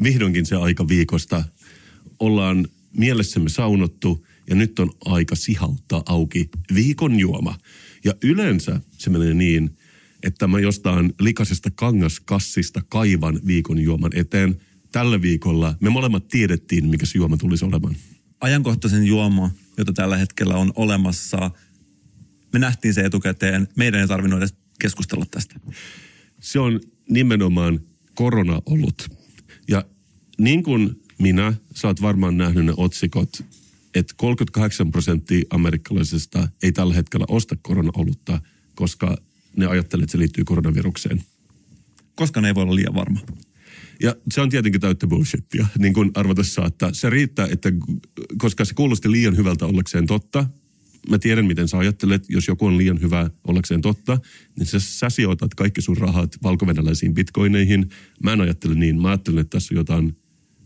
[0.04, 1.44] vihdoinkin se aika viikosta.
[2.22, 2.67] Ollaan
[2.97, 7.57] mielessämme saunottu ja nyt on aika sihauttaa auki viikon juoma.
[8.03, 9.78] Ja yleensä se menee niin,
[10.24, 14.61] että mä jostain likaisesta kangaskassista kaivan viikon juoman eteen.
[14.91, 17.95] Tällä viikolla me molemmat tiedettiin, mikä se juoma tulisi olemaan.
[18.41, 21.51] Ajankohtaisen juoma, jota tällä hetkellä on olemassa–
[22.53, 23.67] me nähtiin se etukäteen.
[23.76, 25.59] Meidän ei tarvinnut edes keskustella tästä.
[26.39, 27.80] Se on nimenomaan
[28.15, 29.09] korona ollut.
[29.67, 29.86] Ja
[30.38, 33.43] niin kuin minä, sä oot varmaan nähnyt ne otsikot,
[33.95, 38.41] että 38 prosenttia amerikkalaisista ei tällä hetkellä osta korona-olutta,
[38.76, 39.17] koska
[39.57, 41.24] ne ajattelee, että se liittyy koronavirukseen.
[42.15, 43.19] Koska ne ei voi olla liian varma.
[44.01, 46.93] Ja se on tietenkin täyttä bullshittia, niin kuin arvata saattaa.
[46.93, 47.72] Se riittää, että
[48.38, 50.45] koska se kuulosti liian hyvältä ollakseen totta,
[51.09, 54.19] mä tiedän, miten sä ajattelet, jos joku on liian hyvä ollakseen totta,
[54.59, 57.89] niin sä, sä sijoitat kaikki sun rahat valkovenäläisiin bitcoineihin.
[58.24, 59.01] Mä en ajattele niin.
[59.01, 60.17] Mä ajattelen, että tässä on jotain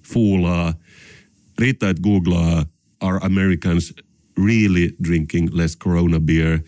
[0.06, 0.74] fuulaa.
[1.60, 2.66] Riittää, että googlaa
[3.00, 3.94] Are Americans
[4.46, 6.60] really drinking less corona beer?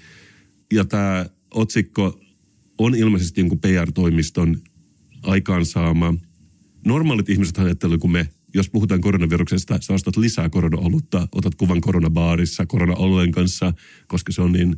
[0.73, 2.19] Ja tämä otsikko
[2.77, 4.57] on ilmeisesti jonkun PR-toimiston
[5.23, 6.13] aikaansaama.
[6.85, 12.65] Normaalit ihmiset ajattelevat, kun me jos puhutaan koronaviruksesta, sä ostat lisää koronaolutta, otat kuvan koronabaarissa
[12.65, 13.73] koronaoluen kanssa,
[14.07, 14.75] koska se on niin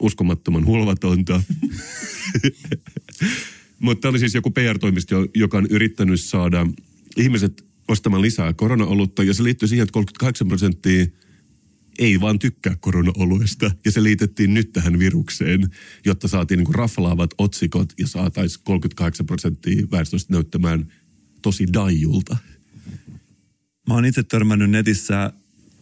[0.00, 1.42] uskomattoman hulvatonta.
[3.78, 6.66] Mutta oli siis joku PR-toimisto, joka on yrittänyt saada
[7.16, 11.06] ihmiset ostamaan lisää koronaolutta, ja se liittyy siihen, että 38 prosenttia
[11.98, 13.70] ei vaan tykkää koronaoluesta.
[13.84, 15.70] Ja se liitettiin nyt tähän virukseen,
[16.04, 20.92] jotta saatiin niin raflaavat otsikot ja saataisiin 38 prosenttia väestöstä näyttämään
[21.42, 22.36] tosi daijulta.
[23.88, 25.32] Mä oon itse törmännyt netissä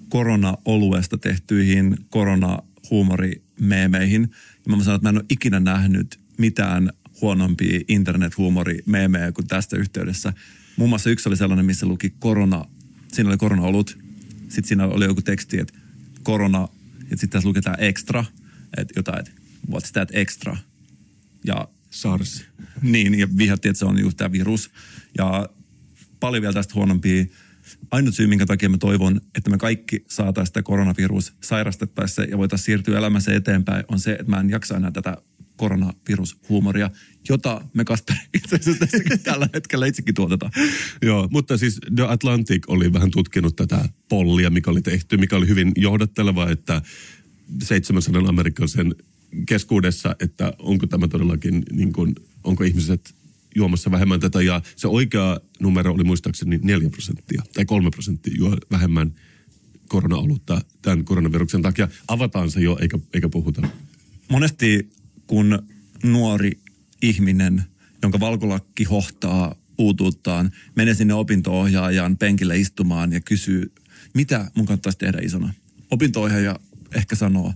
[0.09, 4.31] korona-oluesta tehtyihin korona-huumorimeemeihin.
[4.67, 6.91] Ja mä sanon, että mä en ole ikinä nähnyt mitään
[7.21, 10.33] huonompia internet-huumorimeemejä kuin tästä yhteydessä.
[10.77, 12.65] Muun muassa yksi oli sellainen, missä luki korona,
[13.13, 13.99] siinä oli korona-olut.
[14.41, 15.75] Sitten siinä oli joku teksti, että
[16.23, 16.69] korona,
[17.11, 18.25] ja sitten tässä luketaan extra,
[18.77, 19.31] että jotain, että
[19.71, 20.57] what's that extra?
[21.45, 22.45] Ja SARS.
[22.83, 24.71] Niin, ja vihjattiin, että se on just tämä virus.
[25.19, 25.49] Ja
[26.21, 27.25] paljon vielä tästä huonompia
[27.91, 32.67] ainut syy, minkä takia mä toivon, että me kaikki saataisiin sitä koronavirus sairastettaessa ja voitaisiin
[32.67, 35.17] siirtyä elämässä eteenpäin, on se, että mä en jaksa enää tätä
[35.57, 36.91] koronavirushuumoria,
[37.29, 38.87] jota me Kasper itse asiassa
[39.23, 40.53] tällä hetkellä itsekin tuotetaan.
[41.03, 45.49] Joo, mutta siis The Atlantic oli vähän tutkinut tätä pollia, mikä oli tehty, mikä oli
[45.49, 46.83] hyvin johdatteleva, että
[47.63, 48.95] 700 amerikkalaisen
[49.47, 53.15] keskuudessa, että onko tämä todellakin, niin kuin, onko ihmiset
[53.55, 58.57] juomassa vähemmän tätä ja se oikea numero oli muistaakseni 4 prosenttia tai 3 prosenttia juo
[58.71, 59.15] vähemmän
[59.89, 61.89] korona-olutta tämän koronaviruksen takia.
[62.09, 63.69] Avataan se jo eikä, eikä puhuta.
[64.29, 64.91] Monesti
[65.27, 65.67] kun
[66.03, 66.53] nuori
[67.03, 67.65] ihminen,
[68.03, 73.73] jonka valkolakki hohtaa uutuuttaan, menee sinne opinto-ohjaajan penkille istumaan ja kysyy,
[74.15, 75.55] mitä mun kannattaisi tehdä isona.
[75.91, 76.59] Opinto-ohjaaja
[76.95, 77.55] ehkä sanoo,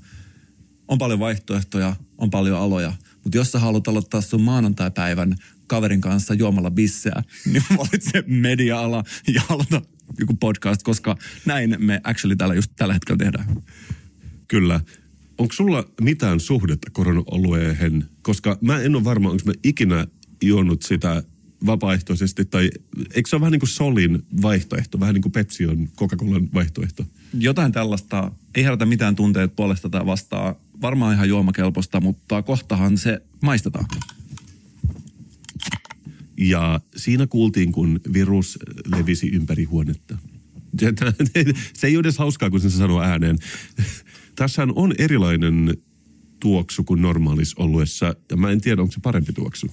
[0.89, 2.93] on paljon vaihtoehtoja, on paljon aloja,
[3.25, 9.05] mutta jos sä haluat aloittaa sun maanantai-päivän kaverin kanssa juomalla bisseä, niin valitse media-ala
[9.35, 9.83] ja aloita
[10.21, 11.17] joku podcast, koska
[11.47, 13.63] näin me actually täällä just tällä hetkellä tehdään.
[14.49, 14.81] Kyllä.
[15.39, 18.05] Onko sulla mitään suhdetta korona-olueen?
[18.23, 20.07] Koska mä en ole varma, onko mä ikinä
[20.43, 21.23] juonut sitä
[21.67, 22.71] vapaaehtoisesti, tai
[23.15, 27.07] eikö se ole vähän niin kuin Solin vaihtoehto, vähän niin kuin Pepsi on Coca-Colan vaihtoehto?
[27.35, 30.55] Jotain tällaista, ei herätä mitään tunteet puolesta tai vastaa.
[30.81, 33.87] Varmaan ihan juomakelpoista, mutta kohtahan se maistetaan.
[36.39, 38.59] Ja siinä kuultiin, kun virus
[38.97, 40.19] levisi ympäri huonetta.
[41.73, 43.39] Se ei ole edes hauskaa, kun se sanoo ääneen.
[44.39, 45.77] Tässä on erilainen
[46.41, 48.15] tuoksu kuin normaalis oluessa.
[48.31, 49.67] Ja mä en tiedä, onko se parempi tuoksu.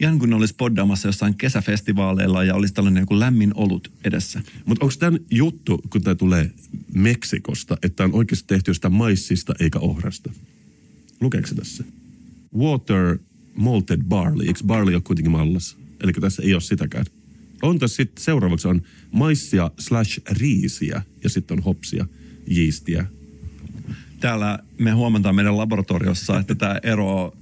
[0.00, 4.42] Ihan kun olisi poddaamassa jossain kesäfestivaaleilla ja olisi tällainen joku lämmin olut edessä.
[4.64, 6.50] Mutta onko tämä juttu, kun tämä tulee
[6.94, 10.32] Meksikosta, että on oikeasti tehty jostain maissista eikä ohrasta?
[11.20, 11.84] Lukeeko se tässä?
[12.56, 13.18] Water
[13.54, 14.46] malted barley.
[14.46, 15.76] Eikö barley ole kuitenkin mallas?
[16.00, 17.04] Eli tässä ei ole sitäkään.
[17.62, 22.06] On tässä sitten seuraavaksi on maissia slash riisiä ja sitten on hopsia,
[22.46, 23.06] jiistiä.
[24.20, 27.34] Täällä me huomataan meidän laboratoriossa, että tämä ero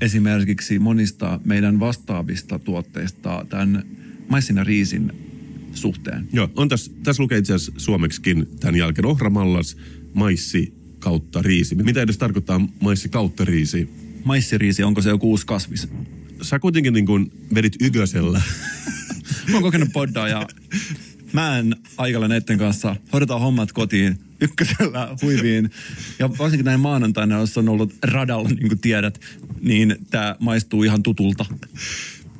[0.00, 3.82] esimerkiksi monista meidän vastaavista tuotteista tämän
[4.28, 5.12] maissin ja riisin
[5.74, 6.28] suhteen.
[6.32, 9.76] Joo, on tässä, tässä lukee itse asiassa suomeksikin tämän jälkeen ohramallas,
[10.14, 11.74] maissi kautta riisi.
[11.74, 13.88] Mitä edes tarkoittaa maissi kautta riisi?
[14.24, 15.88] Maissiriisi, onko se joku uusi kasvis?
[16.42, 18.42] sä kuitenkin niin kuin vedit ykösellä.
[19.48, 20.46] Mä oon kokenut poddaa ja
[21.32, 22.96] mä en aikalla näiden kanssa.
[23.12, 25.70] Hoidetaan hommat kotiin ykkösellä huiviin.
[26.18, 29.20] Ja varsinkin näin maanantaina, jos on ollut radalla, niin kuin tiedät,
[29.60, 31.46] niin tämä maistuu ihan tutulta.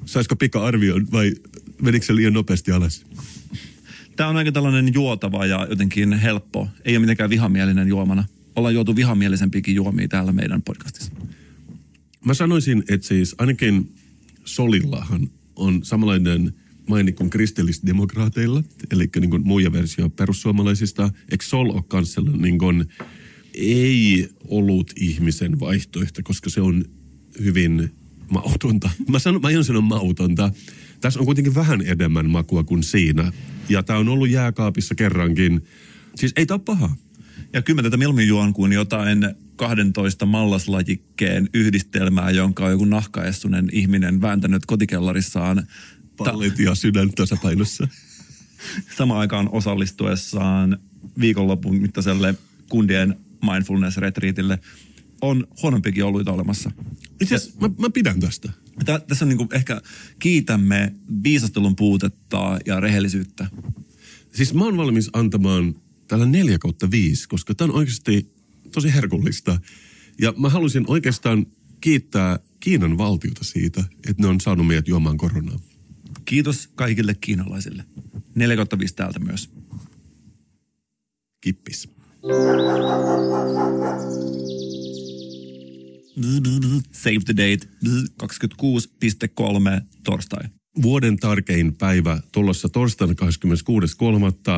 [0.05, 1.33] Saisiko pika arvioon vai
[1.83, 3.05] menikö se liian nopeasti alas?
[4.17, 6.69] Tämä on aika tällainen juotava ja jotenkin helppo.
[6.85, 8.25] Ei ole mitenkään vihamielinen juomana.
[8.57, 11.13] Ollaan juotu vihamielisempikin juomia täällä meidän podcastissa.
[12.25, 13.95] Mä sanoisin, että siis ainakin
[14.45, 16.55] Solillahan on samanlainen
[16.93, 21.11] maini kuin kristillisdemokraateilla, eli niin kuin muija versio perussuomalaisista.
[21.31, 22.85] Eikö Sol ole myös niin kuin
[23.55, 26.85] ei ollut ihmisen vaihtoehto, koska se on
[27.41, 27.93] hyvin
[28.31, 28.91] mautonta.
[29.09, 30.51] Mä, sanon, mä en sano mautonta.
[31.01, 33.33] Tässä on kuitenkin vähän enemmän makua kuin siinä.
[33.69, 35.61] Ja tämä on ollut jääkaapissa kerrankin.
[36.15, 36.97] Siis ei tämä paha.
[37.53, 39.19] Ja kyllä mä tätä mieluummin juon kuin jotain
[39.57, 45.67] 12 mallaslajikkeen yhdistelmää, jonka on joku nahkaessunen ihminen vääntänyt kotikellarissaan
[46.25, 47.89] pallit ja sydän tasapainossa.
[48.99, 50.79] Samaan aikaan osallistuessaan
[51.21, 52.35] viikonlopun mittaiselle
[52.69, 54.59] kundien mindfulness-retriitille
[55.21, 56.71] on huonompikin oluita olemassa.
[57.21, 58.53] Itse asiassa mä, mä pidän tästä.
[58.85, 59.81] Tää, tässä on niinku ehkä
[60.19, 60.93] kiitämme
[61.25, 63.47] viisastelun puutetta ja rehellisyyttä.
[64.35, 65.75] Siis mä oon valmis antamaan
[66.09, 68.33] tällä 4 kautta 5, koska tämä on oikeasti
[68.73, 69.61] tosi herkullista.
[70.21, 71.47] Ja mä haluaisin oikeastaan
[71.81, 75.59] kiittää Kiinan valtiota siitä, että ne on saanut meidät juomaan koronaa.
[76.25, 77.85] Kiitos kaikille kiinalaisille.
[78.35, 79.51] 4 kautta 5 täältä myös.
[81.41, 81.89] Kippis.
[86.93, 87.69] Save the date
[88.23, 90.49] 26.3 torstai.
[90.83, 93.15] Vuoden tärkein päivä tulossa torstaina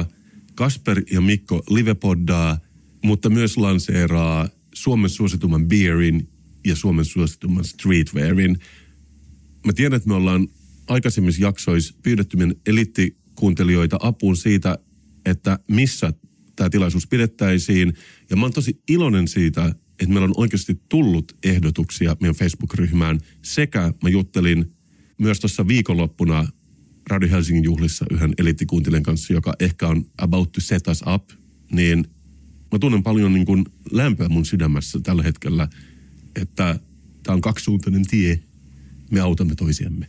[0.04, 0.06] 26.3.
[0.54, 2.58] Kasper ja Mikko livepoddaa,
[3.04, 6.28] mutta myös lanseeraa Suomen suositumman beerin
[6.66, 8.58] ja Suomen suositumman streetwearin.
[9.66, 10.48] Mä tiedän, että me ollaan
[10.86, 14.78] aikaisemmissa jaksoissa pyydetty meidän eliittikuuntelijoita apuun siitä,
[15.24, 16.12] että missä
[16.56, 17.92] tämä tilaisuus pidettäisiin.
[18.30, 23.20] Ja mä oon tosi iloinen siitä, että meillä on oikeasti tullut ehdotuksia meidän Facebook-ryhmään.
[23.42, 24.74] Sekä mä juttelin
[25.18, 26.48] myös tuossa viikonloppuna
[27.10, 31.30] Radio Helsingin juhlissa yhden eliittikuuntelijan kanssa, joka ehkä on about to set us up,
[31.72, 32.04] niin
[32.72, 35.68] mä tunnen paljon niin kuin lämpöä mun sydämessä tällä hetkellä,
[36.36, 36.78] että
[37.22, 38.40] tämä on kaksisuuntainen tie.
[39.10, 40.06] Me autamme toisiamme.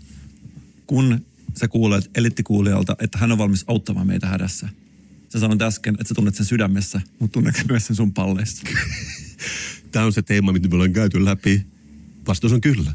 [0.88, 1.26] Kun
[1.60, 4.70] sä kuulet elittikuulijalta, että hän on valmis auttamaan meitä hädässä.
[5.30, 8.64] Sä sanoit äsken, että sä tunnet sen sydämessä, mutta tunnet myös sen sun palleissa.
[9.92, 11.66] Tämä on se teema, mitä me ollaan käyty läpi.
[12.28, 12.92] Vastaus on kyllä.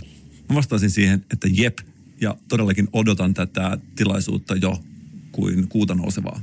[0.49, 1.79] Mä vastaisin siihen, että jep,
[2.21, 4.85] ja todellakin odotan tätä tilaisuutta jo
[5.33, 6.41] kuin kuuta nousevaa.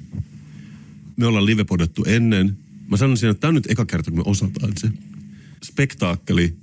[1.17, 2.57] Me ollaan livepodettu ennen.
[2.87, 4.89] Mä sanoisin, että tämä on nyt eka kerta, kun me osataan se.
[5.63, 6.57] Spektaakkeli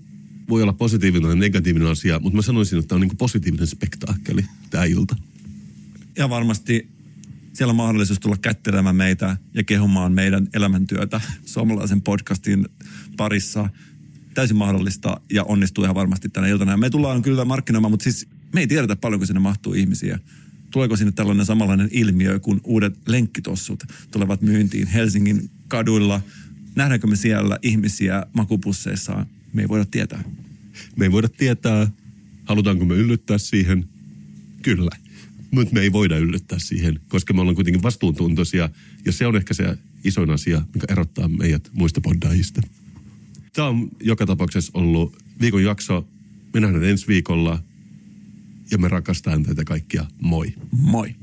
[0.49, 4.45] voi olla positiivinen ja negatiivinen asia, mutta mä sanoisin, että tämä on niin positiivinen spektaakkeli
[4.71, 5.17] tämä ilta.
[6.17, 6.89] Ja varmasti
[7.53, 12.69] siellä on mahdollisuus tulla kättelemään meitä ja kehumaan meidän elämäntyötä suomalaisen podcastin
[13.17, 13.69] parissa.
[14.35, 16.77] Täysin mahdollista ja onnistuu ihan varmasti tänä iltana.
[16.77, 20.19] Me tullaan kyllä markkinoimaan, mutta siis me ei tiedetä paljonko sinne mahtuu ihmisiä.
[20.71, 26.21] Tuleeko sinne tällainen samanlainen ilmiö, kun uudet lenkkitossut tulevat myyntiin Helsingin kaduilla?
[26.75, 29.27] Nähdäänkö me siellä ihmisiä makupusseissaan?
[29.55, 30.25] Me ei voida tietää.
[30.97, 31.91] Me ei voida tietää,
[32.45, 33.85] halutaanko me yllyttää siihen.
[34.63, 34.91] Kyllä.
[35.51, 38.71] Mutta me ei voida yllyttää siihen, koska me ollaan kuitenkin vastuuntuntoisia.
[39.05, 42.63] Ja se on ehkä se isoin asia, mikä erottaa meidät muista poddaajista.
[43.53, 46.09] Tämä on joka tapauksessa ollut viikon jakso.
[46.55, 47.63] Me nähdään ensi viikolla
[48.71, 50.07] ja me rakastamme teitä kaikkia.
[50.21, 50.55] Moi.
[50.71, 51.15] Moi.